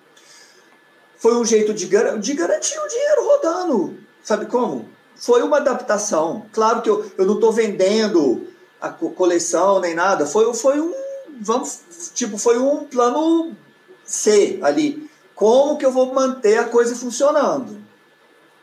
[1.17, 3.99] Foi um jeito de, de garantir o dinheiro rodando.
[4.21, 4.89] Sabe como?
[5.15, 6.47] Foi uma adaptação.
[6.53, 8.49] Claro que eu, eu não estou vendendo
[8.81, 10.27] a coleção nem nada.
[10.27, 10.93] Foi, foi um.
[11.41, 13.57] Vamos, tipo, foi um plano
[14.05, 15.09] C ali.
[15.37, 17.81] Como que eu vou manter a coisa funcionando?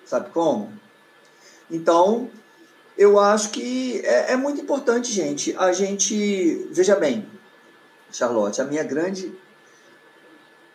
[0.05, 0.73] Sabe como?
[1.71, 2.29] Então,
[2.99, 5.55] eu acho que é, é muito importante, gente.
[5.57, 6.67] A gente.
[6.71, 7.27] Veja bem,
[8.11, 9.33] Charlotte, a minha grande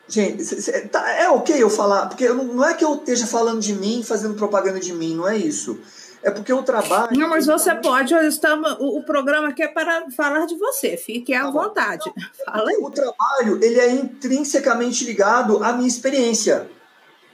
[0.06, 0.44] Gente,
[0.88, 4.34] tá, é ok eu falar, porque não é que eu esteja falando de mim, fazendo
[4.34, 5.80] propaganda de mim, não é isso.
[6.22, 7.18] É porque eu trabalho.
[7.18, 11.34] Não, mas você pode, estamos, o, o programa aqui é para falar de você, fique
[11.34, 12.12] à tá vontade.
[12.44, 12.76] Fala aí.
[12.80, 16.68] O trabalho, ele é intrinsecamente ligado à minha experiência,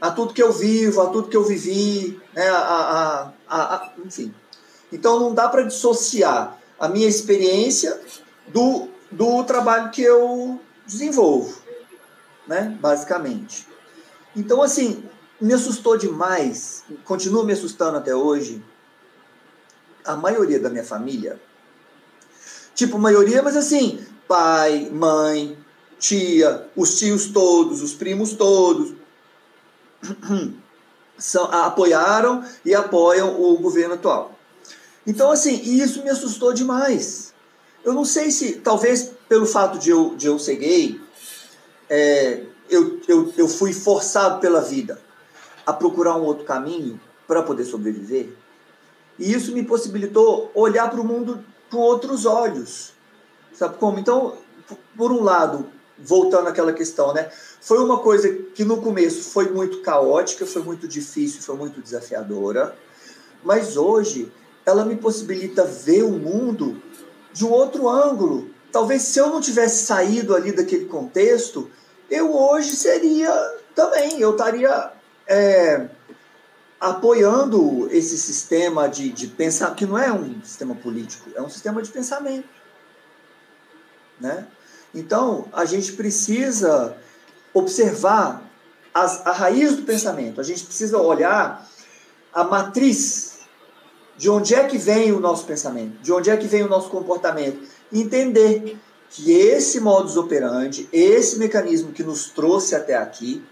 [0.01, 3.93] a tudo que eu vivo, a tudo que eu vivi, né, a, a, a, a
[4.05, 4.33] enfim.
[4.93, 8.01] Então não dá para dissociar a minha experiência
[8.49, 11.71] do, do trabalho que eu desenvolvo
[12.51, 12.77] né?
[12.81, 13.65] Basicamente.
[14.35, 15.05] Então, assim,
[15.41, 18.61] me assustou demais, continua me assustando até hoje,
[20.05, 21.41] a maioria da minha família.
[22.75, 25.57] Tipo, maioria, mas assim, pai, mãe,
[25.97, 28.95] tia, os tios todos, os primos todos,
[31.17, 34.37] são, apoiaram e apoiam o governo atual.
[35.07, 37.33] Então, assim, isso me assustou demais.
[37.85, 41.01] Eu não sei se, talvez pelo fato de eu, de eu ser gay,
[41.89, 45.01] é, eu, eu, eu fui forçado pela vida
[45.67, 48.29] a procurar um outro caminho para poder sobreviver.
[49.19, 52.93] E isso me possibilitou olhar para o mundo com outros olhos.
[53.53, 53.99] Sabe como?
[53.99, 54.37] Então,
[54.97, 55.67] por um lado,
[55.99, 57.31] voltando àquela questão, né?
[57.61, 62.75] Foi uma coisa que no começo foi muito caótica, foi muito difícil, foi muito desafiadora,
[63.45, 64.33] mas hoje
[64.65, 66.81] ela me possibilita ver o mundo
[67.33, 68.51] de um outro ângulo.
[68.73, 71.71] Talvez se eu não tivesse saído ali daquele contexto,
[72.11, 73.31] eu hoje seria
[73.75, 74.93] também, eu estaria
[75.27, 75.89] é,
[76.81, 81.83] apoiando esse sistema de, de pensar, que não é um sistema político, é um sistema
[81.83, 82.49] de pensamento.
[84.21, 84.47] Né?
[84.95, 86.97] Então, a gente precisa
[87.55, 88.43] observar
[88.93, 91.67] as, a raiz do pensamento, a gente precisa olhar
[92.33, 93.30] a matriz
[94.21, 96.91] de onde é que vem o nosso pensamento, de onde é que vem o nosso
[96.91, 103.43] comportamento, entender que esse modus operandi, esse mecanismo que nos trouxe até aqui,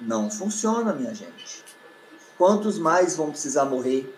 [0.00, 1.62] Não funciona, minha gente.
[2.36, 4.12] Quantos mais vão precisar morrer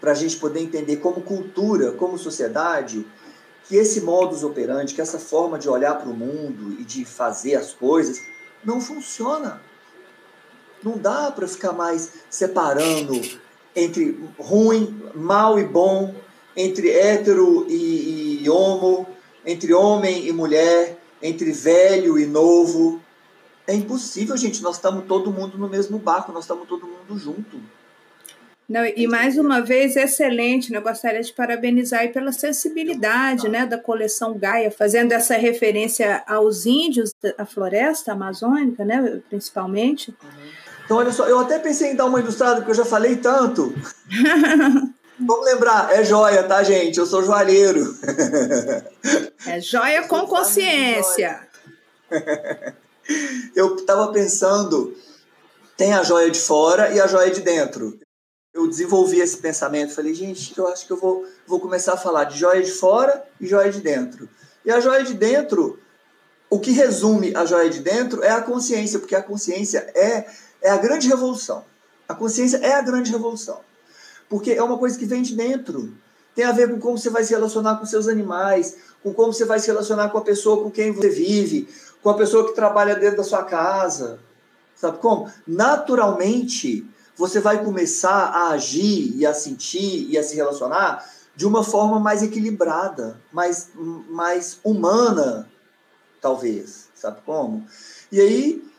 [0.00, 3.06] para a gente poder entender como cultura, como sociedade,
[3.64, 7.54] que esse modus operandi, que essa forma de olhar para o mundo e de fazer
[7.54, 8.18] as coisas
[8.64, 9.60] não funciona.
[10.82, 13.20] Não dá para ficar mais separando
[13.74, 16.14] entre ruim, mal e bom,
[16.56, 19.06] entre hétero e, e homo,
[19.44, 23.00] entre homem e mulher, entre velho e novo.
[23.66, 24.62] É impossível, gente.
[24.62, 27.60] Nós estamos todo mundo no mesmo barco, nós estamos todo mundo junto.
[28.70, 30.78] Não, e mais uma vez, excelente, né?
[30.78, 36.66] Eu gostaria de parabenizar aí pela sensibilidade né, da coleção Gaia, fazendo essa referência aos
[36.66, 40.14] índios da floresta amazônica, né, principalmente.
[40.90, 43.72] Então, olha só, eu até pensei em dar uma ilustrada, porque eu já falei tanto.
[45.20, 46.98] Vamos lembrar, é joia, tá, gente?
[46.98, 47.96] Eu sou joalheiro.
[49.46, 51.46] É joia com consciência.
[53.54, 54.96] Eu estava pensando,
[55.76, 57.98] tem a joia de fora e a joia de dentro
[58.52, 59.94] eu desenvolvi esse pensamento.
[59.94, 63.24] Falei, gente, eu acho que eu vou, vou começar a falar de joia de fora
[63.40, 64.28] e joia de dentro.
[64.64, 65.78] E a joia de dentro,
[66.48, 70.26] o que resume a joia de dentro é a consciência, porque a consciência é,
[70.62, 71.64] é a grande revolução.
[72.08, 73.60] A consciência é a grande revolução.
[74.28, 75.92] Porque é uma coisa que vem de dentro.
[76.34, 79.44] Tem a ver com como você vai se relacionar com seus animais, com como você
[79.44, 81.68] vai se relacionar com a pessoa com quem você vive,
[82.02, 84.18] com a pessoa que trabalha dentro da sua casa.
[84.76, 85.30] Sabe como?
[85.46, 86.86] Naturalmente,
[87.16, 91.04] você vai começar a agir e a sentir e a se relacionar
[91.36, 93.70] de uma forma mais equilibrada, mais,
[94.08, 95.48] mais humana,
[96.20, 96.88] talvez.
[96.94, 97.66] Sabe como?
[98.10, 98.69] E aí,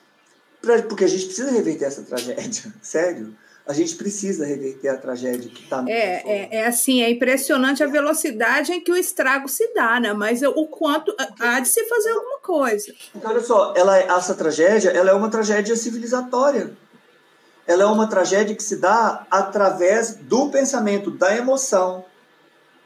[0.61, 3.35] pra, porque a gente precisa reverter essa tragédia, sério.
[3.65, 5.85] A gente precisa reverter a tragédia que está.
[5.87, 10.13] É, é, é, assim, é impressionante a velocidade em que o estrago se dá, né?
[10.13, 12.91] Mas o quanto há de se fazer alguma coisa.
[13.13, 16.71] Porque, olha só, ela, essa tragédia ela é uma tragédia civilizatória
[17.71, 22.05] ela é uma tragédia que se dá através do pensamento, da emoção.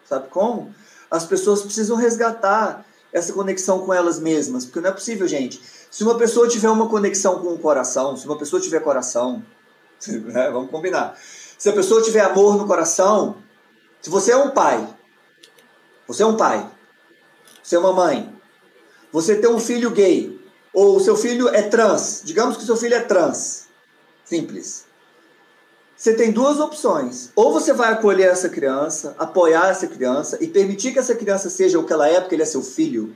[0.08, 0.74] Sabe como?
[1.10, 5.62] As pessoas precisam resgatar essa conexão com elas mesmas, porque não é possível, gente.
[5.96, 9.42] Se uma pessoa tiver uma conexão com o coração, se uma pessoa tiver coração,
[10.06, 11.18] né, vamos combinar.
[11.58, 13.38] Se a pessoa tiver amor no coração,
[14.02, 14.86] se você é um pai,
[16.06, 16.70] você é um pai,
[17.64, 18.30] você é uma mãe,
[19.10, 20.38] você tem um filho gay,
[20.74, 23.68] ou o seu filho é trans, digamos que seu filho é trans,
[24.26, 24.84] Simples.
[25.96, 27.32] Você tem duas opções.
[27.38, 31.80] Ou você vai acolher essa criança, apoiar essa criança e permitir que essa criança seja
[31.80, 33.16] o que ela é, porque ele é seu filho.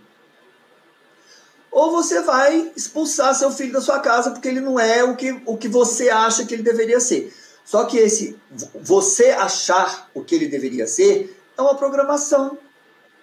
[1.71, 5.41] Ou você vai expulsar seu filho da sua casa porque ele não é o que,
[5.45, 7.33] o que você acha que ele deveria ser.
[7.63, 8.35] Só que esse
[8.81, 12.57] você achar o que ele deveria ser é uma programação,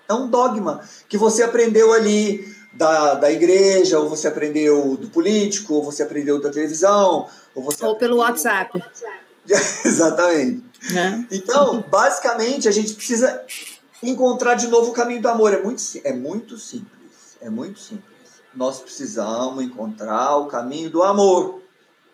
[0.08, 5.74] é um dogma que você aprendeu ali da, da igreja, ou você aprendeu do político,
[5.74, 8.80] ou você aprendeu da televisão, ou, você ou pelo WhatsApp.
[9.84, 10.62] Exatamente.
[10.94, 11.24] É.
[11.36, 13.42] Então, basicamente, a gente precisa
[14.02, 15.54] encontrar de novo o caminho do amor.
[15.54, 17.36] É muito, é muito simples.
[17.40, 18.15] É muito simples.
[18.56, 21.60] Nós precisamos encontrar o caminho do amor.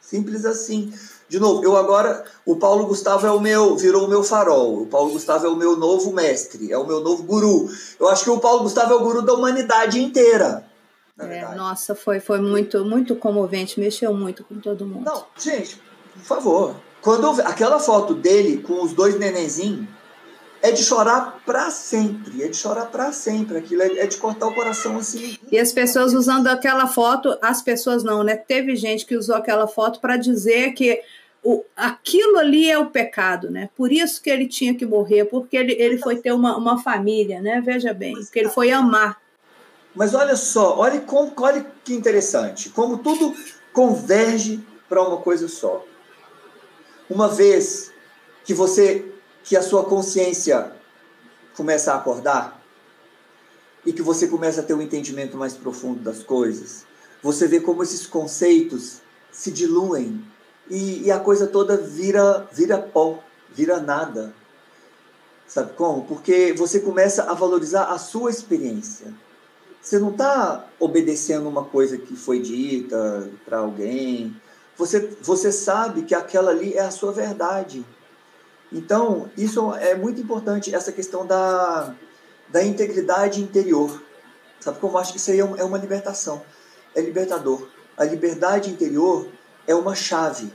[0.01, 0.93] Simples assim.
[1.29, 4.83] De novo, eu agora, o Paulo Gustavo é o meu, virou o meu farol.
[4.83, 7.71] O Paulo Gustavo é o meu novo mestre, é o meu novo guru.
[7.99, 10.67] Eu acho que o Paulo Gustavo é o guru da humanidade inteira.
[11.19, 15.05] É, nossa, foi, foi muito, muito comovente, mexeu muito com todo mundo.
[15.05, 15.81] Não, gente,
[16.13, 16.75] por favor.
[17.01, 19.89] Quando aquela foto dele com os dois nenenzinhos,
[20.63, 23.59] é de chorar para sempre, é de chorar para sempre.
[23.59, 25.37] Aquilo é, é, de cortar o coração assim.
[25.51, 28.37] E as pessoas usando aquela foto, as pessoas não, né?
[28.37, 31.03] Teve gente que usou aquela foto para dizer que
[31.43, 33.69] o, aquilo ali é o pecado, né?
[33.77, 37.41] Por isso que ele tinha que morrer, porque ele, ele foi ter uma, uma família,
[37.43, 37.61] né?
[37.61, 39.21] Veja bem, que ele foi amar.
[39.95, 43.35] Mas olha só, olha, como, olha que interessante, como tudo
[43.73, 45.85] converge para uma coisa só.
[47.11, 47.93] Uma vez
[48.45, 49.12] que você,
[49.45, 50.73] que a sua consciência
[51.57, 52.63] começa a acordar
[53.85, 56.85] e que você começa a ter um entendimento mais profundo das coisas,
[57.23, 60.25] você vê como esses conceitos se diluem
[60.71, 63.19] e, e a coisa toda vira, vira pó,
[63.51, 64.35] vira nada.
[65.47, 66.05] Sabe como?
[66.05, 69.13] Porque você começa a valorizar a sua experiência.
[69.81, 74.35] Você não está obedecendo uma coisa que foi dita para alguém.
[74.77, 77.85] Você, você sabe que aquela ali é a sua verdade.
[78.73, 81.95] Então, isso é muito importante, essa questão da,
[82.49, 84.03] da integridade interior.
[84.61, 84.97] Sabe como?
[84.97, 86.43] Acho que isso aí é, é uma libertação.
[86.95, 87.69] É libertador.
[87.97, 89.29] A liberdade interior
[89.67, 90.53] é uma chave.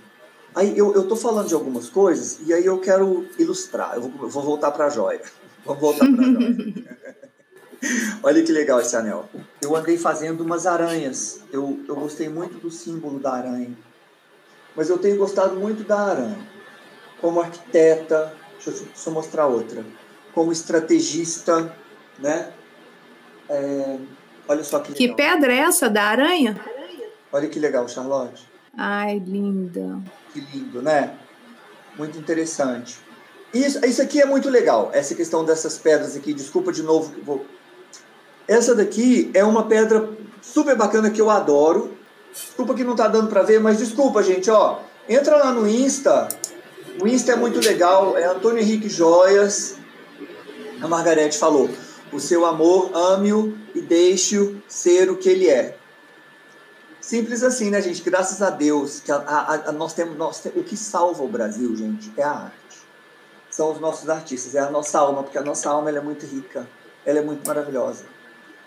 [0.56, 3.96] Aí eu, eu tô falando de algumas coisas e aí eu quero ilustrar.
[3.96, 5.22] Eu vou, eu vou voltar para a joia.
[5.64, 6.98] Vamos voltar para a joia.
[8.24, 9.30] Olha que legal esse anel.
[9.62, 11.42] Eu andei fazendo umas aranhas.
[11.52, 13.78] Eu, eu gostei muito do símbolo da aranha.
[14.76, 16.57] mas eu tenho gostado muito da aranha.
[17.22, 19.84] Como arquiteta, deixa eu só mostrar outra.
[20.34, 21.74] Como estrategista,
[22.20, 22.52] né?
[23.50, 23.98] É,
[24.48, 25.16] olha só que legal.
[25.16, 26.60] Que pedra é essa da aranha?
[27.32, 28.48] Olha que legal, Charlotte.
[28.78, 30.00] Ai, linda.
[30.32, 31.14] Que lindo, né?
[31.98, 33.00] Muito interessante.
[33.54, 36.34] Isso, isso aqui é muito legal, essa questão dessas pedras aqui.
[36.34, 37.14] Desculpa de novo.
[37.24, 37.46] Vou...
[38.48, 40.10] Essa daqui é uma pedra
[40.42, 41.98] super bacana que eu adoro.
[42.32, 44.80] Desculpa que não tá dando para ver, mas desculpa, gente, ó.
[45.10, 46.28] Entra lá no Insta.
[47.00, 48.18] O Insta é muito legal.
[48.18, 49.76] É Antônio Henrique Joias.
[50.82, 51.70] A Margarete falou:
[52.12, 55.78] o seu amor, ame-o e deixe-o ser o que ele é.
[57.00, 58.02] Simples assim, né, gente?
[58.02, 61.28] Graças a Deus que a, a, a, nós temos, nós temos, o que salva o
[61.28, 62.78] Brasil, gente, é a arte.
[63.50, 66.68] São os nossos artistas, é a nossa alma, porque a nossa alma é muito rica,
[67.06, 68.06] ela é muito maravilhosa.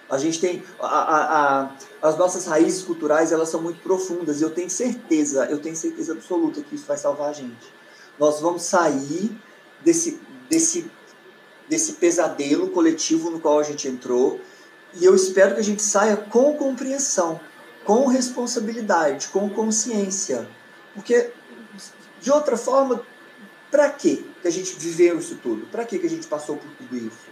[0.08, 1.70] A gente tem a,
[2.00, 6.12] as nossas raízes culturais, elas são muito profundas e eu tenho certeza, eu tenho certeza
[6.12, 7.79] absoluta que isso vai salvar a gente.
[8.20, 9.36] Nós vamos sair
[9.82, 10.88] desse desse
[11.68, 14.40] desse pesadelo coletivo no qual a gente entrou
[14.94, 17.40] e eu espero que a gente saia com compreensão
[17.84, 20.48] com responsabilidade, com consciência.
[20.94, 21.30] Porque,
[22.20, 23.02] de outra forma,
[23.70, 25.66] para que a gente viveu isso tudo?
[25.66, 27.28] Para que a gente passou por tudo isso?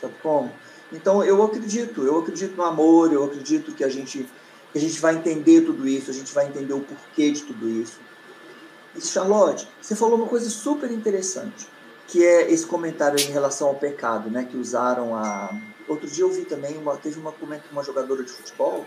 [0.00, 0.52] Sabe como?
[0.92, 4.28] Então, eu acredito, eu acredito no amor, eu acredito que a gente,
[4.72, 7.68] que a gente vai entender tudo isso, a gente vai entender o porquê de tudo
[7.68, 8.00] isso.
[8.94, 11.68] E, Charlotte, você falou uma coisa super interessante,
[12.06, 14.44] que é esse comentário em relação ao pecado, né?
[14.44, 15.50] Que usaram a.
[15.88, 17.34] Outro dia eu vi também, uma, teve uma,
[17.72, 18.86] uma jogadora de futebol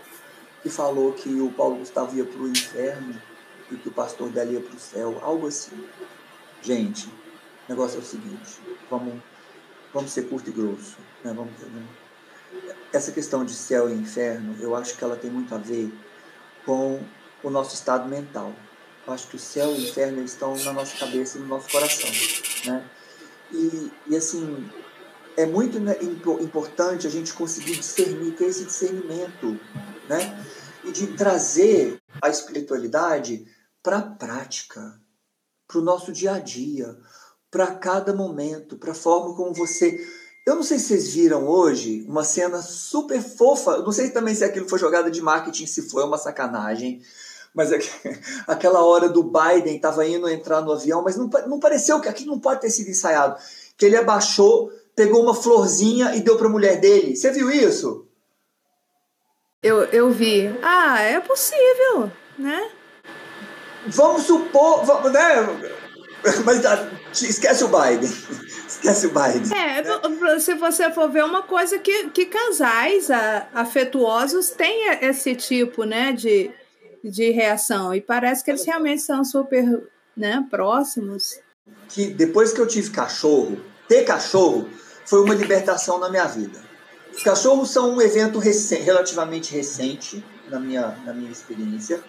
[0.62, 3.20] que falou que o Paulo Gustavo ia para o inferno
[3.70, 5.86] e que o pastor dela ia para o céu, algo assim.
[6.62, 7.12] Gente, o
[7.68, 9.14] negócio é o seguinte, vamos,
[9.92, 10.96] vamos ser curto e grosso.
[11.22, 11.34] Né?
[11.34, 11.52] Vamos,
[12.92, 15.92] essa questão de céu e inferno, eu acho que ela tem muito a ver
[16.64, 17.00] com
[17.42, 18.52] o nosso estado mental.
[19.06, 21.70] Eu acho que o céu e o inferno estão na nossa cabeça e no nosso
[21.70, 22.10] coração.
[22.66, 22.90] Né?
[23.52, 24.70] E, e assim,
[25.36, 25.96] é muito né,
[26.40, 29.58] importante a gente conseguir discernir, ter esse discernimento
[30.08, 30.44] né?
[30.84, 33.46] E de trazer a espiritualidade
[33.82, 35.00] para a prática,
[35.66, 36.96] para o nosso dia a dia,
[37.50, 39.98] para cada momento, para a forma como você.
[40.46, 43.72] Eu não sei se vocês viram hoje uma cena super fofa.
[43.72, 47.00] Eu não sei também se aquilo foi jogada de marketing, se foi uma sacanagem.
[47.54, 47.78] Mas é
[48.48, 52.32] aquela hora do Biden estava indo entrar no avião, mas não, não pareceu que aquilo
[52.32, 53.36] não pode ter sido ensaiado.
[53.76, 57.16] Que ele abaixou, pegou uma florzinha e deu para a mulher dele.
[57.16, 58.06] Você viu isso?
[59.62, 60.54] Eu, eu vi.
[60.62, 62.70] Ah, é possível, né?
[63.86, 65.20] Vamos supor, vamos, né?
[66.44, 68.10] Mas ah, esquece o Biden.
[68.66, 69.56] Esquece o Biden.
[69.56, 70.38] É, né?
[70.40, 73.08] se você for ver uma coisa que, que casais
[73.52, 76.50] afetuosos têm esse tipo, né, de,
[77.10, 77.94] de reação.
[77.94, 79.82] E parece que eles realmente são super
[80.16, 81.38] né, próximos.
[81.88, 84.68] Que depois que eu tive cachorro, ter cachorro
[85.04, 86.58] foi uma libertação na minha vida.
[87.14, 92.02] Os cachorros são um evento recente, relativamente recente na minha, na minha experiência.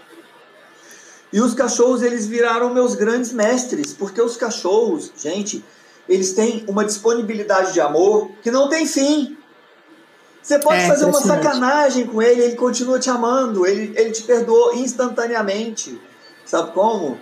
[1.31, 5.63] E os cachorros eles viraram meus grandes mestres, porque os cachorros, gente,
[6.07, 9.37] eles têm uma disponibilidade de amor que não tem fim.
[10.45, 14.21] Você pode é, fazer uma sacanagem com ele, ele continua te amando, ele, ele te
[14.21, 15.99] perdoa instantaneamente.
[16.45, 17.17] Sabe como?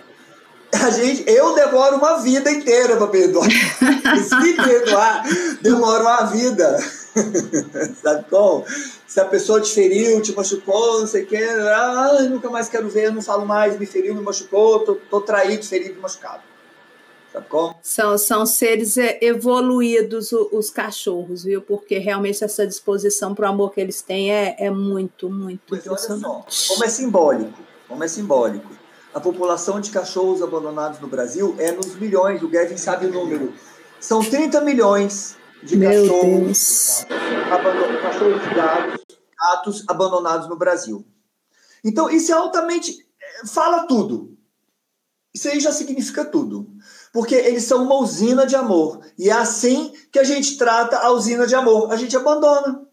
[0.74, 3.48] A gente, eu demoro uma vida inteira para perdoar.
[3.50, 5.24] Se perdoar,
[5.62, 6.78] demora uma vida.
[8.04, 8.66] Sabe como?
[9.08, 12.90] Se a pessoa te feriu, te machucou, não sei o que, ah, nunca mais quero
[12.90, 16.42] ver, não falo mais, me feriu, me machucou, tô, tô traído, ferido, machucado.
[17.34, 17.76] Sabe como?
[17.82, 21.64] São, são seres evoluídos os, os cachorros, viu?
[21.64, 25.88] Porque realmente essa disposição para o amor que eles têm é, é muito, muito Mas
[25.88, 28.70] olha só, como é simbólico, como é simbólico.
[29.12, 33.52] A população de cachorros abandonados no Brasil é nos milhões, o Gavin sabe o número.
[34.00, 37.06] São 30 milhões de Meu cachorros,
[37.52, 39.06] abandonados, cachorros de gatos,
[39.40, 41.06] gatos abandonados no Brasil.
[41.84, 43.08] Então, isso é altamente.
[43.48, 44.38] Fala tudo.
[45.34, 46.70] Isso aí já significa tudo.
[47.14, 49.00] Porque eles são uma usina de amor.
[49.20, 51.94] E é assim que a gente trata a usina de amor.
[51.94, 52.88] A gente abandona.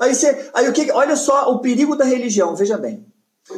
[0.00, 0.50] Aí você.
[0.54, 0.90] Aí o que.
[0.90, 3.06] Olha só o perigo da religião, veja bem.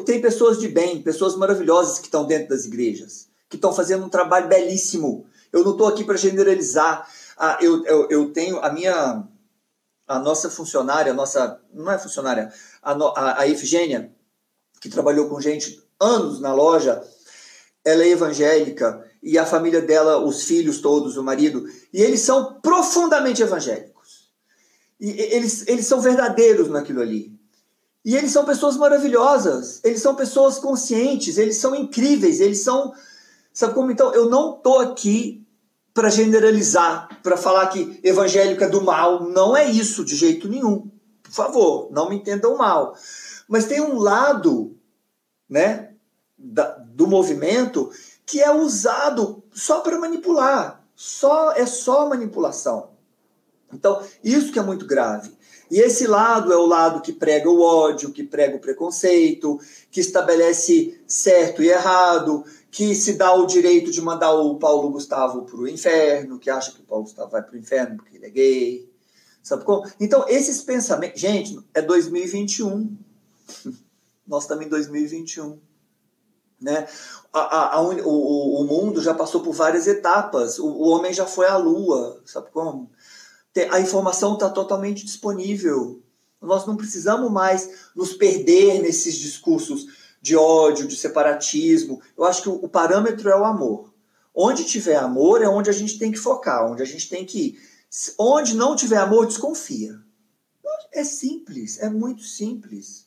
[0.05, 4.09] Tem pessoas de bem, pessoas maravilhosas que estão dentro das igrejas, que estão fazendo um
[4.09, 5.25] trabalho belíssimo.
[5.53, 7.09] Eu não estou aqui para generalizar.
[7.39, 9.25] Ah, eu, eu, eu tenho a minha,
[10.07, 12.53] a nossa funcionária, a nossa, não é funcionária,
[12.83, 14.13] a, a, a Efigênia,
[14.81, 17.03] que trabalhou com gente anos na loja,
[17.85, 22.59] ela é evangélica e a família dela, os filhos todos, o marido, e eles são
[22.61, 24.31] profundamente evangélicos.
[24.99, 27.33] E eles, eles são verdadeiros naquilo ali.
[28.05, 32.93] E eles são pessoas maravilhosas, eles são pessoas conscientes, eles são incríveis, eles são.
[33.53, 33.91] Sabe como?
[33.91, 35.47] Então, eu não estou aqui
[35.93, 39.29] para generalizar, para falar que evangélico é do mal.
[39.29, 40.91] Não é isso de jeito nenhum.
[41.23, 42.95] Por favor, não me entendam mal.
[43.47, 44.77] Mas tem um lado
[45.49, 45.91] né,
[46.39, 47.91] da, do movimento
[48.31, 50.87] que é usado só para manipular.
[50.95, 52.91] Só é só manipulação.
[53.73, 55.33] Então, isso que é muito grave.
[55.69, 59.59] E esse lado é o lado que prega o ódio, que prega o preconceito,
[59.91, 65.43] que estabelece certo e errado, que se dá o direito de mandar o Paulo Gustavo
[65.43, 68.27] para o inferno, que acha que o Paulo Gustavo vai para o inferno porque ele
[68.27, 68.93] é gay.
[69.43, 69.91] Sabe como?
[69.99, 71.21] Então, esses pensamentos.
[71.21, 72.97] Gente, é 2021.
[74.27, 75.70] Nós estamos em 2021.
[76.61, 76.87] Né?
[77.33, 80.59] A, a, a, o, o mundo já passou por várias etapas.
[80.59, 82.21] O, o homem já foi à lua.
[82.25, 82.91] Sabe como?
[83.71, 86.01] a informação está totalmente disponível.
[86.41, 89.87] Nós não precisamos mais nos perder nesses discursos
[90.23, 92.01] de ódio, de separatismo.
[92.17, 93.93] Eu acho que o, parâmetro é o amor.
[94.35, 97.39] Onde tiver amor é onde a gente tem que focar, onde a gente tem que
[97.39, 97.61] ir.
[98.19, 99.99] Onde não tiver amor, desconfia.
[100.93, 103.07] É simples, é muito simples.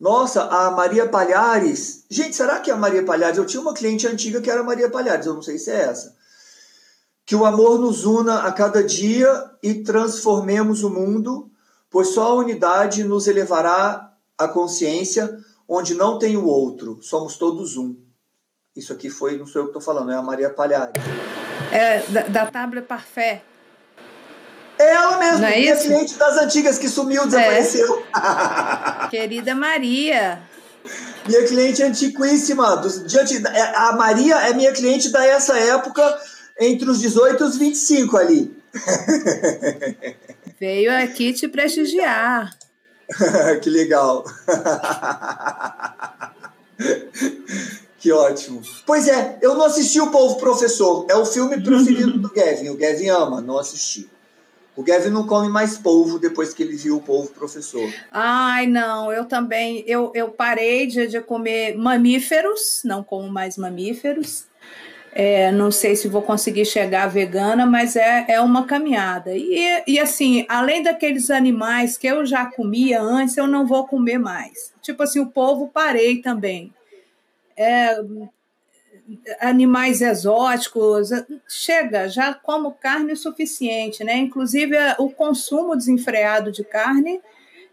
[0.00, 2.04] Nossa, a Maria Palhares.
[2.10, 3.38] Gente, será que é a Maria Palhares?
[3.38, 5.82] Eu tinha uma cliente antiga que era a Maria Palhares, eu não sei se é
[5.82, 6.16] essa
[7.26, 11.50] que o amor nos una a cada dia e transformemos o mundo,
[11.90, 15.36] pois só a unidade nos elevará à consciência
[15.68, 17.96] onde não tem o outro, somos todos um.
[18.76, 20.92] Isso aqui foi, não sou eu que estou falando, é a Maria Palhares.
[21.72, 23.42] É, da, da Table Parfait.
[24.78, 25.84] É ela mesma, não é minha isso?
[25.84, 28.04] cliente das antigas que sumiu, desapareceu.
[28.14, 29.08] É.
[29.08, 30.40] Querida Maria.
[31.26, 32.76] Minha cliente antiquíssima.
[32.76, 36.20] Do, diante, é, a Maria é minha cliente da essa época
[36.60, 38.56] entre os 18 e os 25 ali.
[40.60, 42.54] Veio aqui te prestigiar.
[43.62, 44.24] que legal.
[47.98, 48.62] que ótimo.
[48.84, 51.06] Pois é, eu não assisti o Povo Professor.
[51.08, 52.70] É o filme preferido do Gavin.
[52.70, 54.08] O Gavin ama, não assisti.
[54.76, 57.88] O Gavin não come mais polvo depois que ele viu o polvo professor.
[58.12, 59.82] Ai, não, eu também.
[59.86, 64.44] Eu, eu parei de, de comer mamíferos, não como mais mamíferos.
[65.18, 69.32] É, não sei se vou conseguir chegar vegana, mas é, é uma caminhada.
[69.34, 74.18] E, e assim, além daqueles animais que eu já comia antes, eu não vou comer
[74.18, 74.74] mais.
[74.82, 76.70] Tipo assim, o povo parei também.
[77.56, 77.98] É,
[79.40, 81.10] animais exóticos,
[81.48, 84.16] chega, já como carne o suficiente, né?
[84.16, 87.20] Inclusive o consumo desenfreado de carne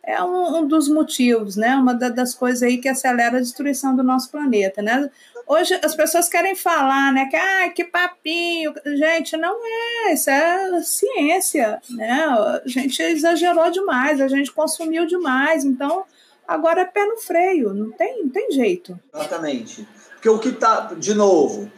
[0.04, 1.76] é um, um, dos motivos, né?
[1.76, 5.10] Uma das coisas aí que acelera a destruição do nosso planeta, né?
[5.48, 7.28] Hoje as pessoas querem falar, né?
[7.30, 8.74] Que, ah, que papinho.
[8.86, 10.14] Gente, não é.
[10.14, 12.12] Isso é ciência, né?
[12.12, 15.64] A gente exagerou demais, a gente consumiu demais.
[15.64, 16.04] Então,
[16.46, 17.74] agora é pé no freio.
[17.74, 19.00] Não tem, não tem jeito.
[19.14, 19.88] Exatamente.
[20.24, 21.70] Porque o que tá, de novo,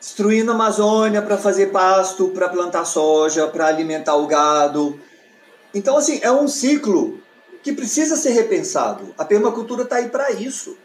[0.00, 4.98] destruindo a Amazônia para fazer pasto, para plantar soja, para alimentar o gado.
[5.74, 7.20] Então, assim, é um ciclo
[7.62, 9.14] que precisa ser repensado.
[9.18, 10.78] A permacultura está aí para isso.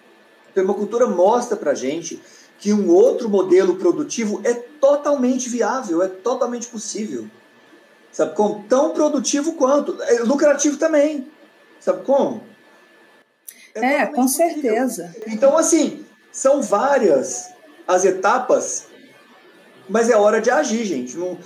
[0.54, 2.22] Permacultura mostra para gente
[2.60, 7.30] que um outro modelo produtivo é totalmente viável, é totalmente possível.
[8.12, 8.66] Sabe como?
[8.68, 10.04] Tão produtivo quanto.
[10.04, 11.32] É lucrativo também.
[11.80, 12.44] Sabe como?
[13.74, 14.52] É, é com possível.
[14.52, 15.16] certeza.
[15.28, 16.03] Então, assim,
[16.34, 17.54] são várias
[17.88, 18.88] as etapas,
[19.88, 21.16] mas é hora de agir, gente.
[21.16, 21.38] Não,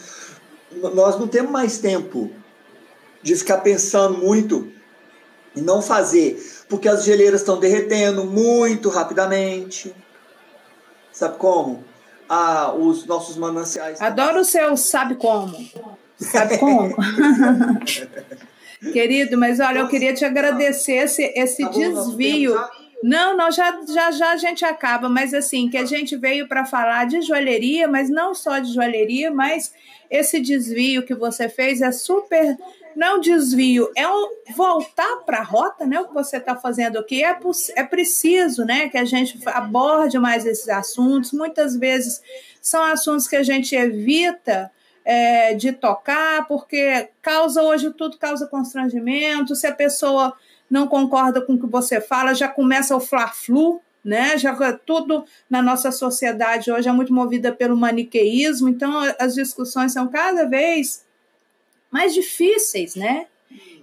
[0.93, 2.31] nós não temos mais tempo
[3.21, 4.71] de ficar pensando muito
[5.55, 9.93] e não fazer porque as geleiras estão derretendo muito rapidamente.
[11.11, 11.83] Sabe como?
[12.29, 14.01] Ah, os nossos mananciais.
[14.01, 15.57] Adoro o seu sabe como.
[16.17, 16.95] Sabe como?
[18.93, 22.55] Querido, mas olha, eu queria te agradecer esse, esse tá desvio.
[23.03, 26.65] Não, não, já, já já a gente acaba, mas assim, que a gente veio para
[26.65, 29.71] falar de joalheria, mas não só de joalheria, mas
[30.09, 32.57] esse desvio que você fez é super
[32.97, 35.99] não desvio, é um voltar para a rota, né?
[35.99, 37.37] O que você está fazendo aqui é,
[37.75, 38.89] é preciso, né?
[38.89, 41.31] Que a gente aborde mais esses assuntos.
[41.31, 42.23] Muitas vezes
[42.59, 44.71] são assuntos que a gente evita
[45.05, 49.55] é, de tocar, porque causa hoje tudo causa constrangimento.
[49.55, 50.33] Se a pessoa
[50.69, 54.37] não concorda com o que você fala, já começa o fla-flu, né?
[54.37, 60.07] Já tudo na nossa sociedade hoje é muito movida pelo maniqueísmo, então as discussões são
[60.07, 61.05] cada vez
[61.91, 63.27] mais difíceis, né?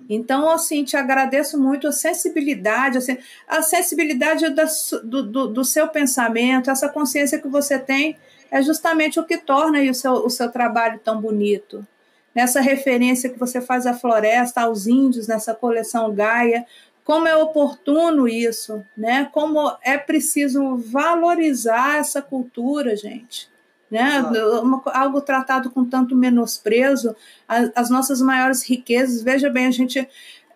[0.08, 3.16] Então, assim, te agradeço muito a sensibilidade, assim,
[3.48, 4.64] a sensibilidade da,
[5.02, 8.16] do, do, do, seu pensamento, essa consciência que você tem
[8.50, 11.86] é justamente o que torna o seu, o seu trabalho tão bonito.
[12.34, 16.66] Nessa referência que você faz à floresta, aos índios, nessa coleção Gaia,
[17.04, 19.28] como é oportuno isso, né?
[19.30, 23.52] Como é preciso valorizar essa cultura, gente.
[23.90, 24.20] Né?
[24.62, 27.14] Uma, algo tratado com tanto menosprezo,
[27.46, 29.22] as, as nossas maiores riquezas.
[29.22, 30.08] Veja bem, a gente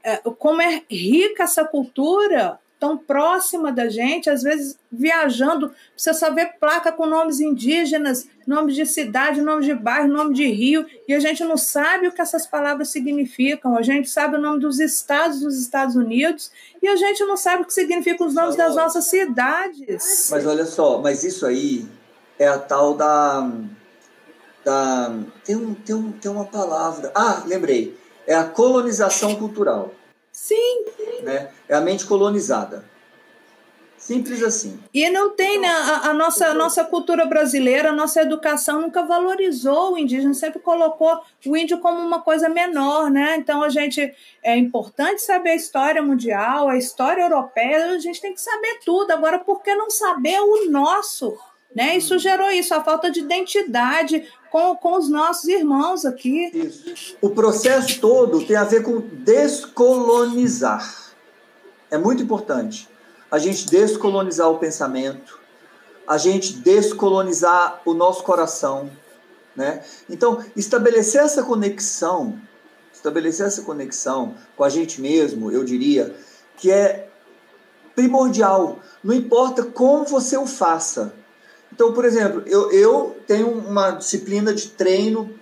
[0.02, 6.32] é, como é rica essa cultura tão próxima da gente, às vezes viajando, você só
[6.32, 11.14] vê placa com nomes indígenas, nomes de cidade, nomes de bairro, nome de rio, e
[11.14, 13.76] a gente não sabe o que essas palavras significam.
[13.76, 16.50] A gente sabe o nome dos estados dos Estados Unidos
[16.82, 20.28] e a gente não sabe o que significam os nomes das nossas cidades.
[20.30, 21.86] Mas olha só, mas isso aí
[22.38, 23.50] é a tal da.
[24.64, 25.14] da
[25.44, 27.10] tem, um, tem, um, tem uma palavra.
[27.14, 27.98] Ah, lembrei.
[28.26, 29.94] É a colonização cultural.
[30.40, 30.84] Sim.
[31.24, 31.50] Né?
[31.68, 32.84] É a mente colonizada.
[33.98, 34.78] Simples assim.
[34.94, 35.68] E não tem, né?
[35.68, 40.60] A, a, nossa, a nossa cultura brasileira, a nossa educação nunca valorizou o indígena, sempre
[40.60, 43.36] colocou o índio como uma coisa menor, né?
[43.36, 48.32] Então a gente é importante saber a história mundial, a história europeia, a gente tem
[48.32, 49.10] que saber tudo.
[49.10, 51.36] Agora, por que não saber o nosso?
[51.74, 51.96] Né?
[51.96, 56.50] Isso gerou isso, a falta de identidade com, com os nossos irmãos aqui.
[56.54, 57.16] Isso.
[57.20, 61.12] O processo todo tem a ver com descolonizar.
[61.90, 62.88] É muito importante
[63.30, 65.38] a gente descolonizar o pensamento,
[66.06, 68.90] a gente descolonizar o nosso coração,
[69.54, 69.82] né?
[70.08, 72.38] Então, estabelecer essa conexão,
[72.92, 76.14] estabelecer essa conexão com a gente mesmo, eu diria,
[76.56, 77.08] que é
[77.94, 78.78] primordial.
[79.02, 81.12] Não importa como você o faça,
[81.72, 85.32] então, por exemplo, eu, eu tenho uma disciplina de treino,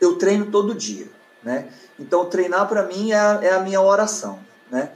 [0.00, 1.06] eu treino todo dia,
[1.42, 1.68] né?
[1.98, 4.38] Então, treinar para mim é a, é a minha oração,
[4.70, 4.92] né?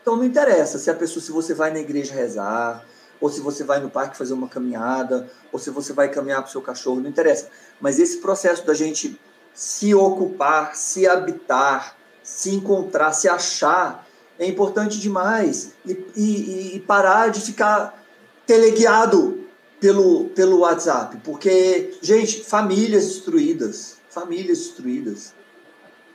[0.00, 2.84] Então, não interessa se a pessoa, se você vai na igreja rezar,
[3.20, 6.48] ou se você vai no parque fazer uma caminhada, ou se você vai caminhar com
[6.48, 7.48] seu cachorro, não interessa.
[7.80, 9.20] Mas esse processo da gente
[9.54, 14.06] se ocupar, se habitar, se encontrar, se achar,
[14.38, 15.72] é importante demais.
[15.86, 18.02] E, e, e parar de ficar
[18.44, 19.42] teleguiado
[19.82, 21.16] pelo, pelo WhatsApp.
[21.24, 23.96] Porque, gente, famílias destruídas.
[24.08, 25.34] Famílias destruídas.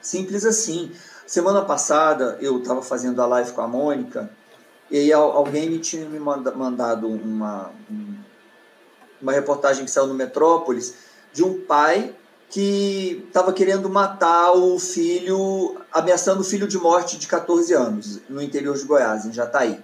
[0.01, 0.93] Simples assim.
[1.25, 4.31] Semana passada eu estava fazendo a live com a Mônica
[4.89, 7.71] e aí alguém me tinha me mandado uma,
[9.21, 10.95] uma reportagem que saiu no Metrópolis
[11.33, 12.15] de um pai
[12.49, 18.41] que estava querendo matar o filho, ameaçando o filho de morte de 14 anos, no
[18.41, 19.83] interior de Goiás, em Jataí.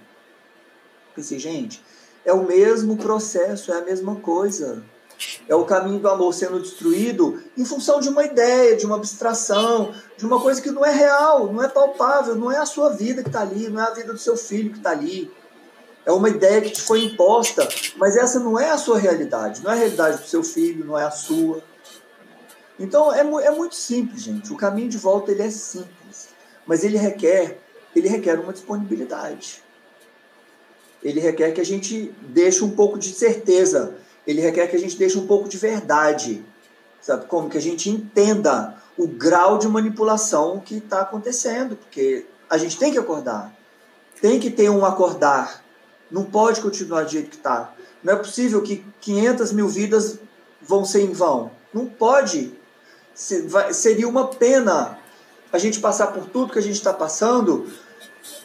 [1.14, 1.84] Pensei, gente,
[2.24, 4.82] é o mesmo processo, é a mesma coisa.
[5.48, 9.94] É o caminho do amor sendo destruído em função de uma ideia, de uma abstração,
[10.16, 13.22] de uma coisa que não é real, não é palpável, não é a sua vida
[13.22, 15.30] que está ali, não é a vida do seu filho que está ali.
[16.04, 17.66] É uma ideia que te foi imposta,
[17.96, 20.98] mas essa não é a sua realidade, não é a realidade do seu filho, não
[20.98, 21.62] é a sua.
[22.78, 24.52] Então é, é muito simples, gente.
[24.52, 26.28] O caminho de volta ele é simples,
[26.66, 27.60] mas ele requer,
[27.94, 29.63] ele requer uma disponibilidade
[31.04, 33.94] ele requer que a gente deixe um pouco de certeza,
[34.26, 36.42] ele requer que a gente deixe um pouco de verdade,
[37.00, 37.26] sabe?
[37.26, 42.78] Como que a gente entenda o grau de manipulação que está acontecendo, porque a gente
[42.78, 43.54] tem que acordar,
[44.20, 45.62] tem que ter um acordar,
[46.10, 47.74] não pode continuar do jeito que está.
[48.02, 50.18] Não é possível que 500 mil vidas
[50.62, 51.50] vão ser em vão.
[51.72, 52.52] Não pode.
[53.14, 54.98] Seria uma pena
[55.52, 57.66] a gente passar por tudo que a gente está passando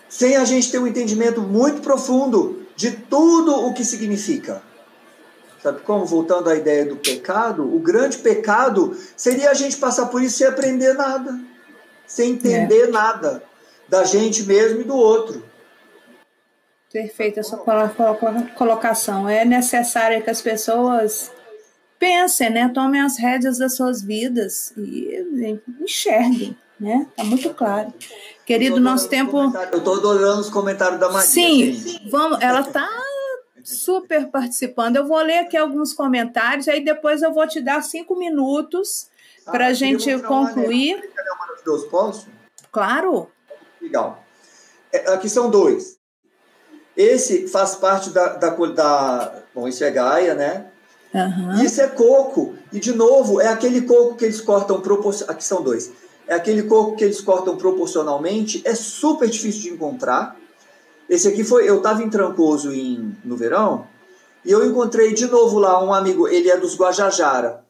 [0.09, 4.61] sem a gente ter um entendimento muito profundo de tudo o que significa.
[5.61, 6.05] Sabe como?
[6.05, 10.47] Voltando à ideia do pecado, o grande pecado seria a gente passar por isso sem
[10.47, 11.37] aprender nada,
[12.07, 12.87] sem entender é.
[12.87, 13.43] nada
[13.87, 15.43] da gente mesmo e do outro.
[16.91, 17.57] Perfeita essa
[18.55, 19.29] colocação.
[19.29, 21.31] É necessário que as pessoas
[21.99, 22.71] pensem, né?
[22.73, 27.05] tomem as rédeas das suas vidas e enxerguem, né?
[27.15, 27.93] Tá muito claro.
[28.49, 29.37] Querido, nosso tempo.
[29.71, 31.27] Eu estou adorando os comentários da Maria.
[31.27, 32.89] Sim, vamos, ela está
[33.63, 34.95] super participando.
[34.95, 39.07] Eu vou ler aqui alguns comentários, aí depois eu vou te dar cinco minutos
[39.45, 40.99] ah, para a gente concluir.
[41.37, 42.27] Maravilhoso, posso?
[42.71, 43.29] Claro.
[43.79, 44.23] Legal.
[44.91, 45.99] É, aqui são dois.
[46.97, 50.65] Esse faz parte da, da, da Bom, isso é Gaia, né?
[51.13, 51.61] Uhum.
[51.61, 52.55] Isso é coco.
[52.73, 55.37] E, de novo, é aquele coco que eles cortam proporcionalmente.
[55.37, 55.93] Aqui são dois
[56.29, 60.37] é aquele coco que eles cortam proporcionalmente, é super difícil de encontrar.
[61.09, 63.87] Esse aqui foi, eu estava em Trancoso em, no verão,
[64.45, 67.65] e eu encontrei de novo lá um amigo, ele é dos Guajajara,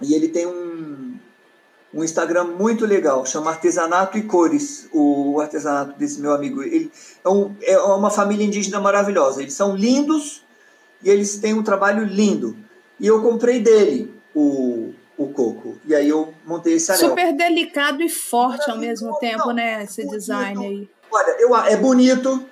[0.00, 1.14] e ele tem um,
[1.92, 6.62] um Instagram muito legal, chama Artesanato e Cores, o artesanato desse meu amigo.
[6.62, 6.90] Ele
[7.22, 10.42] é, um, é uma família indígena maravilhosa, eles são lindos
[11.02, 12.56] e eles têm um trabalho lindo.
[12.98, 15.73] E eu comprei dele o o coco.
[15.86, 17.10] E aí eu montei esse anel.
[17.10, 19.84] Super delicado e forte ao mesmo tempo, né?
[19.84, 20.18] Esse bonito.
[20.18, 20.88] design aí.
[21.10, 22.44] Olha, eu, é bonito,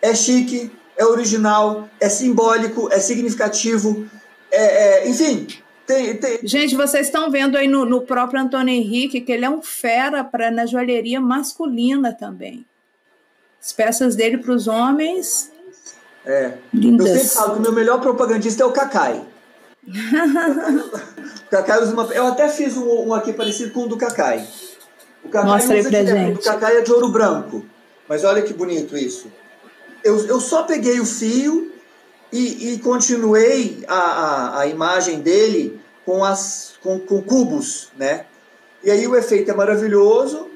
[0.00, 4.08] é chique, é original, é simbólico, é significativo,
[4.50, 5.46] é, é enfim.
[5.86, 6.40] Tem, tem...
[6.42, 10.24] Gente, vocês estão vendo aí no, no, próprio Antônio Henrique que ele é um fera
[10.24, 12.66] para na joalheria masculina também.
[13.62, 15.52] As peças dele para os homens.
[16.24, 16.54] É.
[16.74, 17.06] Lindas.
[17.06, 19.22] Eu sempre falo que o meu melhor propagandista é o Cacai.
[21.50, 22.04] Cacai usa uma.
[22.12, 24.46] Eu até fiz um, um, aqui parecido com o do Cacai.
[25.24, 26.38] O Cacai Mostra aí pra gente.
[26.38, 27.64] O Cacai é de ouro branco.
[28.08, 29.30] Mas olha que bonito isso.
[30.02, 31.72] Eu, eu só peguei o fio
[32.32, 38.26] e, e continuei a, a, a, imagem dele com, as, com, com cubos, né?
[38.84, 40.48] E aí o efeito é maravilhoso,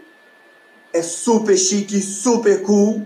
[0.93, 3.05] é super chique, super cool.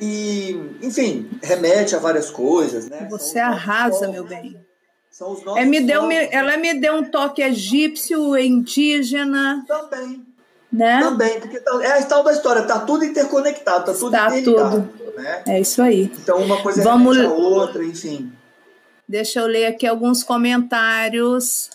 [0.00, 0.50] E,
[0.82, 3.06] enfim, remete a várias coisas, né?
[3.08, 4.60] Você arrasa, meu bem.
[5.14, 9.64] São os nossos é, me deu, me, ela me deu um toque egípcio, indígena.
[9.64, 10.26] Também.
[10.72, 11.00] Né?
[11.00, 14.90] Também, porque tá, é a tal da história, tá tudo interconectado, tá tudo tá interligado.
[14.98, 15.16] Tudo.
[15.16, 15.42] Né?
[15.46, 16.10] É isso aí.
[16.20, 17.16] Então uma coisa Vamos...
[17.16, 18.32] a outra, enfim.
[19.08, 21.70] Deixa eu ler aqui alguns comentários.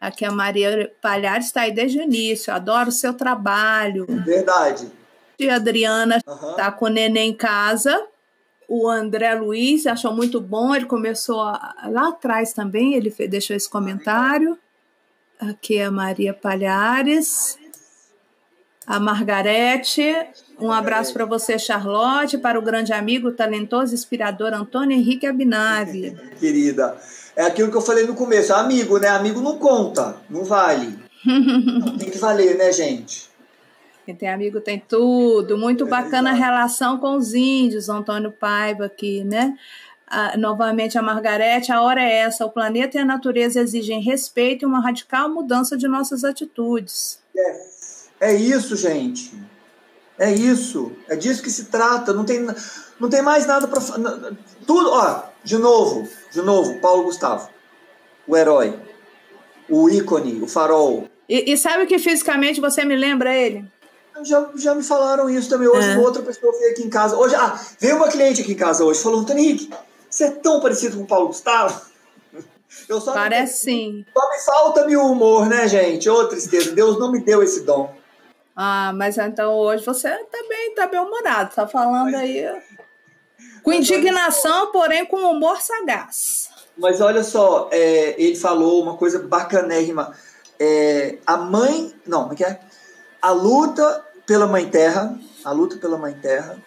[0.00, 2.52] Aqui a Maria Palhares está aí desde o início.
[2.52, 4.04] Adoro o seu trabalho.
[4.24, 4.90] Verdade.
[5.38, 6.72] E a Adriana está uhum.
[6.72, 8.04] com o neném em casa
[8.68, 13.56] o André Luiz achou muito bom, ele começou a, lá atrás também, ele fez, deixou
[13.56, 14.58] esse comentário.
[15.40, 17.56] Aqui é a Maria Palhares.
[18.86, 20.14] A Margarete,
[20.58, 26.16] um abraço para você, Charlotte, para o grande amigo, talentoso, inspirador Antônio Henrique Abinave.
[26.38, 26.96] Querida,
[27.36, 29.08] é aquilo que eu falei no começo, amigo, né?
[29.08, 30.98] Amigo não conta, não vale.
[31.98, 33.27] tem que valer, né, gente?
[34.08, 35.58] Quem tem amigo tem tudo.
[35.58, 39.54] Muito é bacana a relação com os índios, Antônio Paiva aqui, né?
[40.06, 42.46] Ah, novamente a Margarete, a hora é essa.
[42.46, 47.18] O planeta e a natureza exigem respeito e uma radical mudança de nossas atitudes.
[47.36, 49.30] É, é isso, gente.
[50.18, 50.90] É isso.
[51.06, 52.14] É disso que se trata.
[52.14, 52.46] Não tem,
[52.98, 53.78] não tem mais nada para.
[54.66, 54.88] Tudo.
[54.90, 57.50] Ó, de novo, de novo, Paulo Gustavo.
[58.26, 58.74] O herói.
[59.68, 61.06] O ícone, o farol.
[61.28, 63.66] E, e sabe o que fisicamente você me lembra ele?
[64.24, 65.68] Já, já me falaram isso também.
[65.68, 65.94] Hoje, é.
[65.94, 67.16] uma outra pessoa veio aqui em casa.
[67.16, 69.70] Hoje, ah, veio uma cliente aqui em casa hoje, falou: Antônio Henrique,
[70.08, 71.80] você é tão parecido com o Paulo Gustavo.
[72.88, 74.04] Eu só Parece sim.
[74.16, 76.08] Só me falta-me o humor, né, gente?
[76.08, 76.72] Ô, tristeza.
[76.72, 77.94] Deus não me deu esse dom.
[78.54, 81.54] Ah, mas então hoje você também tá bem humorado.
[81.54, 82.14] Tá falando mas...
[82.14, 82.44] aí
[83.62, 86.48] com indignação, porém com humor sagaz.
[86.76, 90.12] Mas olha só, é, ele falou uma coisa bacanérrima.
[90.58, 91.92] É, a mãe.
[92.06, 92.60] Não, como é que é?
[93.20, 96.62] A luta pela Mãe Terra, a luta pela Mãe Terra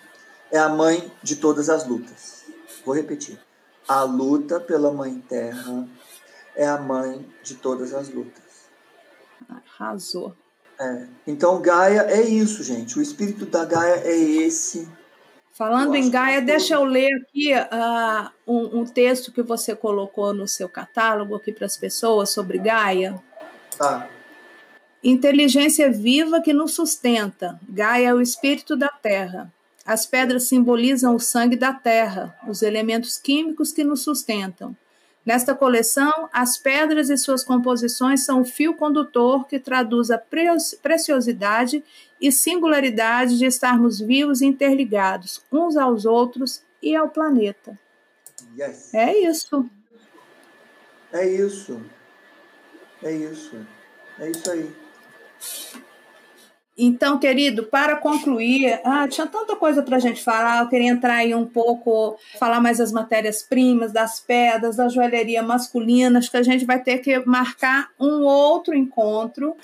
[0.51, 2.43] é a mãe de todas as lutas.
[2.84, 3.39] Vou repetir.
[3.88, 5.88] A luta pela Mãe Terra
[6.55, 8.68] é a mãe de todas as lutas.
[9.47, 10.36] Arrasou.
[10.80, 11.05] É.
[11.28, 12.97] Então, Gaia é isso, gente.
[12.97, 14.89] O espírito da Gaia é esse.
[15.53, 20.47] Falando em Gaia, deixa eu ler aqui uh, um, um, texto que você colocou no
[20.47, 23.22] seu catálogo aqui para as pessoas sobre Gaia.
[23.78, 24.09] Tá.
[25.04, 27.60] Inteligência viva que nos sustenta.
[27.68, 29.52] Gaia é o espírito da terra.
[29.84, 34.76] As pedras simbolizam o sangue da terra, os elementos químicos que nos sustentam.
[35.26, 40.18] Nesta coleção, as pedras e suas composições são o fio condutor que traduz a
[40.82, 41.84] preciosidade
[42.20, 47.80] e singularidade de estarmos vivos e interligados uns aos outros e ao planeta.
[48.58, 48.93] Yes.
[48.93, 49.70] É isso.
[51.12, 51.82] É isso.
[53.04, 53.66] É isso.
[54.20, 54.81] É isso aí.
[56.78, 61.16] Então, querido, para concluir, ah, tinha tanta coisa para a gente falar, eu queria entrar
[61.16, 66.43] aí um pouco, falar mais das matérias-primas, das pedras, da joalheria masculina, acho que a
[66.43, 69.55] gente vai ter que marcar um outro encontro.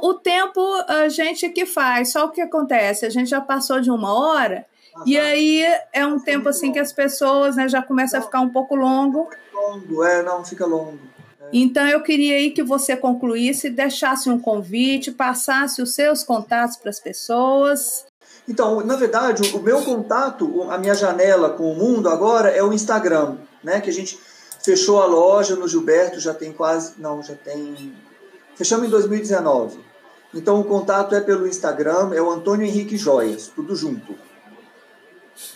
[0.00, 3.90] O tempo a gente que faz, só o que acontece, a gente já passou de
[3.90, 4.64] uma hora,
[5.04, 5.62] e aí
[5.92, 9.28] é um tempo assim que as pessoas né, já começam a ficar um pouco longo.
[9.52, 11.15] Longo, é, não, fica longo.
[11.52, 16.90] Então eu queria aí que você concluísse, deixasse um convite, passasse os seus contatos para
[16.90, 18.04] as pessoas.
[18.48, 22.72] Então, na verdade, o meu contato, a minha janela com o mundo agora é o
[22.72, 23.80] Instagram, né?
[23.80, 24.18] Que a gente
[24.62, 27.92] fechou a loja no Gilberto, já tem quase, não, já tem,
[28.54, 29.78] fechamos em 2019.
[30.34, 34.14] Então o contato é pelo Instagram, é o Antônio Henrique Joias, tudo junto.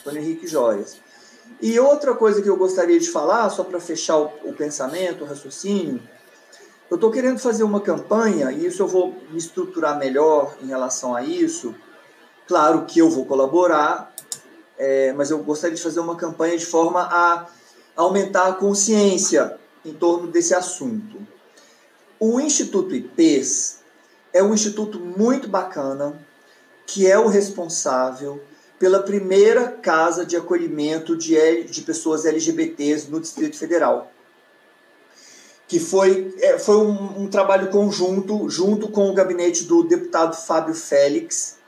[0.00, 0.98] Antônio Henrique Joias.
[1.62, 5.26] E outra coisa que eu gostaria de falar, só para fechar o, o, pensamento, o
[5.26, 6.02] raciocínio,
[6.90, 11.14] eu estou querendo fazer uma campanha, e isso eu vou me estruturar melhor em relação
[11.14, 11.74] a isso.
[12.48, 14.12] Claro que eu vou colaborar,
[14.78, 17.46] é, mas eu gostaria de fazer uma campanha de forma a
[17.94, 21.18] aumentar a consciência em torno desse assunto.
[22.18, 23.80] O Instituto IPES
[24.32, 26.18] é um instituto muito bacana,
[26.86, 28.40] que é o responsável
[28.80, 34.10] pela primeira casa de acolhimento de, de pessoas LGBTs no Distrito Federal.
[35.68, 40.74] Que foi, é, foi um, um trabalho conjunto, junto com o gabinete do deputado Fábio
[40.74, 41.58] Félix,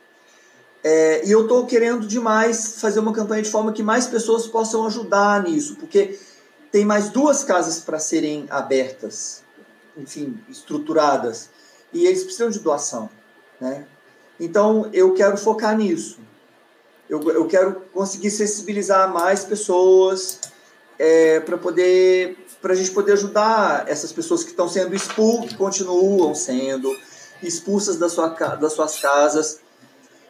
[0.83, 4.87] é, e eu estou querendo demais fazer uma campanha de forma que mais pessoas possam
[4.87, 6.19] ajudar nisso, porque
[6.73, 9.45] tem mais duas casas para serem abertas,
[9.97, 11.51] enfim, estruturadas,
[11.93, 13.09] e eles precisam de doação.
[13.61, 13.87] Né?
[14.41, 16.19] Então eu quero focar nisso.
[17.13, 20.41] Eu, eu quero conseguir sensibilizar mais pessoas
[20.99, 25.57] é, para poder para a gente poder ajudar essas pessoas que estão sendo expulsas, que
[25.57, 26.97] continuam sendo
[27.43, 29.59] expulsas da sua, das suas casas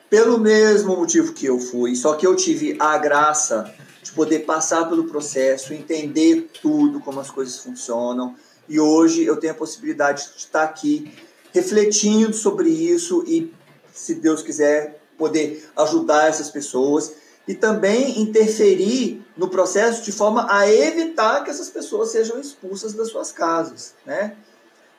[0.09, 3.73] pelo mesmo motivo que eu fui, só que eu tive a graça
[4.03, 8.35] de poder passar pelo processo, entender tudo, como as coisas funcionam,
[8.69, 11.13] e hoje eu tenho a possibilidade de estar aqui
[11.53, 13.53] refletindo sobre isso e,
[13.93, 17.13] se Deus quiser, poder ajudar essas pessoas
[17.47, 23.09] e também interferir no processo de forma a evitar que essas pessoas sejam expulsas das
[23.09, 24.37] suas casas, né?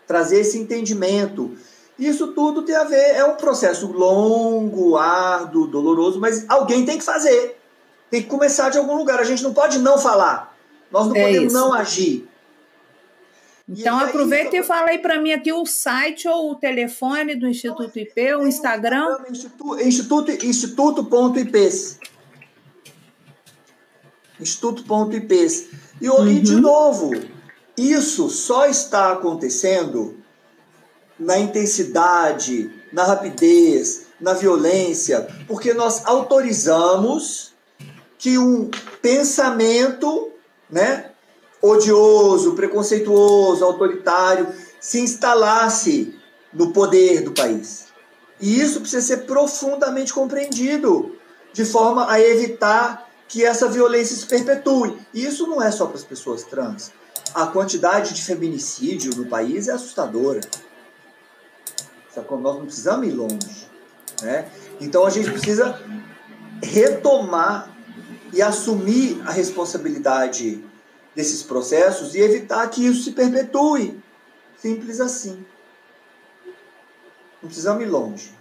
[0.06, 1.56] Trazer esse entendimento
[1.98, 7.04] isso tudo tem a ver, é um processo longo, árduo, doloroso, mas alguém tem que
[7.04, 7.60] fazer.
[8.10, 9.20] Tem que começar de algum lugar.
[9.20, 10.56] A gente não pode não falar.
[10.92, 11.56] Nós não é podemos isso.
[11.56, 12.28] não agir.
[13.68, 17.48] Então aí, aproveita e fala aí para mim aqui o site ou o telefone do
[17.48, 19.18] Instituto IP, o Instagram.
[19.30, 22.00] Instituto, Instituto, Instituto.ipes.
[24.40, 25.70] Instituto.ipes.
[26.02, 26.28] E, uhum.
[26.28, 27.12] e de novo,
[27.78, 30.18] isso só está acontecendo
[31.18, 37.54] na intensidade, na rapidez, na violência, porque nós autorizamos
[38.18, 38.70] que um
[39.02, 40.32] pensamento,
[40.70, 41.13] né,
[41.64, 44.50] odioso, preconceituoso, autoritário
[44.82, 46.14] se instalasse
[46.54, 47.86] no poder do país.
[48.42, 51.16] E isso precisa ser profundamente compreendido,
[51.54, 54.98] de forma a evitar que essa violência se perpetue.
[55.14, 56.92] E isso não é só para as pessoas trans.
[57.34, 60.42] A quantidade de feminicídio no país é assustadora.
[62.16, 63.70] Nós não precisamos ir longe.
[64.22, 64.50] Né?
[64.82, 65.82] Então a gente precisa
[66.62, 67.70] retomar
[68.34, 70.64] e assumir a responsabilidade
[71.16, 74.00] desses processos e evitar que isso se perpetue.
[74.58, 75.46] Simples assim.
[77.42, 78.32] Não precisamos ir longe.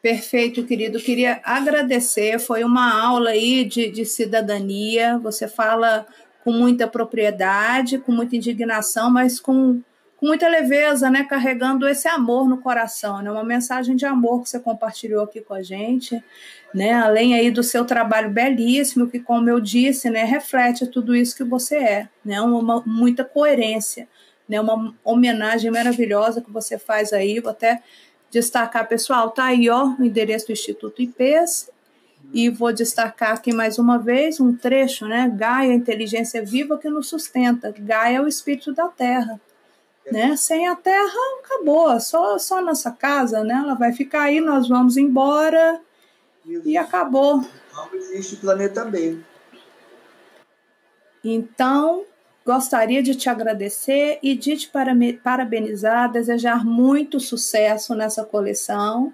[0.00, 1.00] Perfeito, querido.
[1.00, 2.38] Queria agradecer.
[2.38, 5.18] Foi uma aula aí de, de cidadania.
[5.18, 6.06] Você fala
[6.44, 9.80] com muita propriedade, com muita indignação, mas com
[10.24, 14.48] com muita leveza, né, carregando esse amor no coração, né, uma mensagem de amor que
[14.48, 16.24] você compartilhou aqui com a gente,
[16.72, 21.36] né, além aí do seu trabalho belíssimo, que como eu disse, né, reflete tudo isso
[21.36, 24.08] que você é, né, uma, muita coerência,
[24.48, 27.82] né, uma homenagem maravilhosa que você faz aí, vou até
[28.30, 31.70] destacar, pessoal, tá aí, ó, o endereço do Instituto IPES,
[32.32, 37.10] e vou destacar aqui mais uma vez um trecho, né, Gaia, inteligência viva que nos
[37.10, 39.38] sustenta, Gaia é o espírito da Terra,
[40.10, 40.36] né?
[40.36, 43.54] Sem a terra, acabou, só, só nossa casa, né?
[43.54, 45.80] Ela vai ficar aí, nós vamos embora
[46.64, 47.44] e acabou.
[47.72, 49.18] Não existe planeta B.
[51.24, 52.04] Então,
[52.44, 54.70] gostaria de te agradecer e de te
[55.22, 59.12] parabenizar, desejar muito sucesso nessa coleção.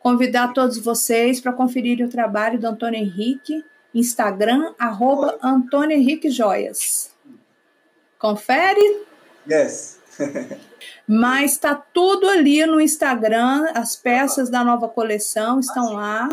[0.00, 3.64] Convidar todos vocês para conferir o trabalho do Antônio Henrique,
[3.94, 7.12] Instagram, arroba Antônio Henrique Joias.
[8.18, 9.06] Confere?
[9.48, 10.01] Yes.
[11.06, 16.28] Mas está tudo ali no Instagram, as peças da nova coleção estão lá.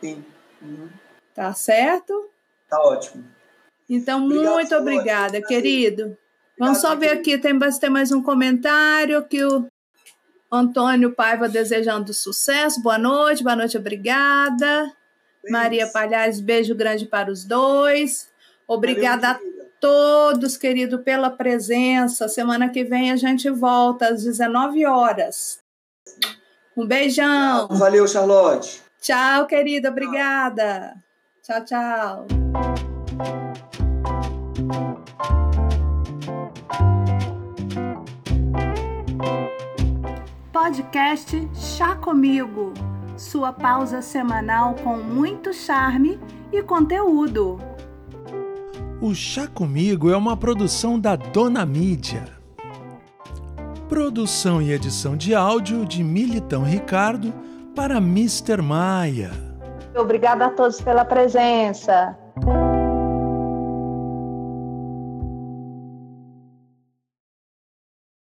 [0.00, 0.24] Sim.
[0.62, 0.88] Uhum.
[1.34, 2.28] Tá certo?
[2.68, 3.24] Tá ótimo.
[3.88, 6.02] Então, Obrigado, muito obrigada, querido.
[6.02, 6.18] Obrigado,
[6.58, 9.66] Vamos só ver aqui, tem, tem mais um comentário que o
[10.52, 12.82] Antônio Paiva desejando sucesso.
[12.82, 14.92] Boa noite, boa noite, obrigada.
[15.48, 18.30] Maria Palhares, beijo grande para os dois.
[18.68, 22.28] Obrigada Valeu, todos, querido, pela presença.
[22.28, 25.58] Semana que vem a gente volta às 19 horas.
[26.76, 27.66] Um beijão.
[27.68, 28.82] Valeu, Charlotte.
[29.00, 29.88] Tchau, querida.
[29.88, 30.94] Obrigada.
[31.42, 32.26] Tchau, tchau.
[40.52, 42.74] Podcast Chá Comigo.
[43.16, 46.20] Sua pausa semanal com muito charme
[46.52, 47.69] e conteúdo.
[49.02, 52.22] O Chá Comigo é uma produção da Dona Mídia.
[53.88, 57.32] Produção e edição de áudio de Militão Ricardo
[57.74, 58.60] para Mr.
[58.60, 59.30] Maia.
[59.96, 62.14] Obrigada a todos pela presença.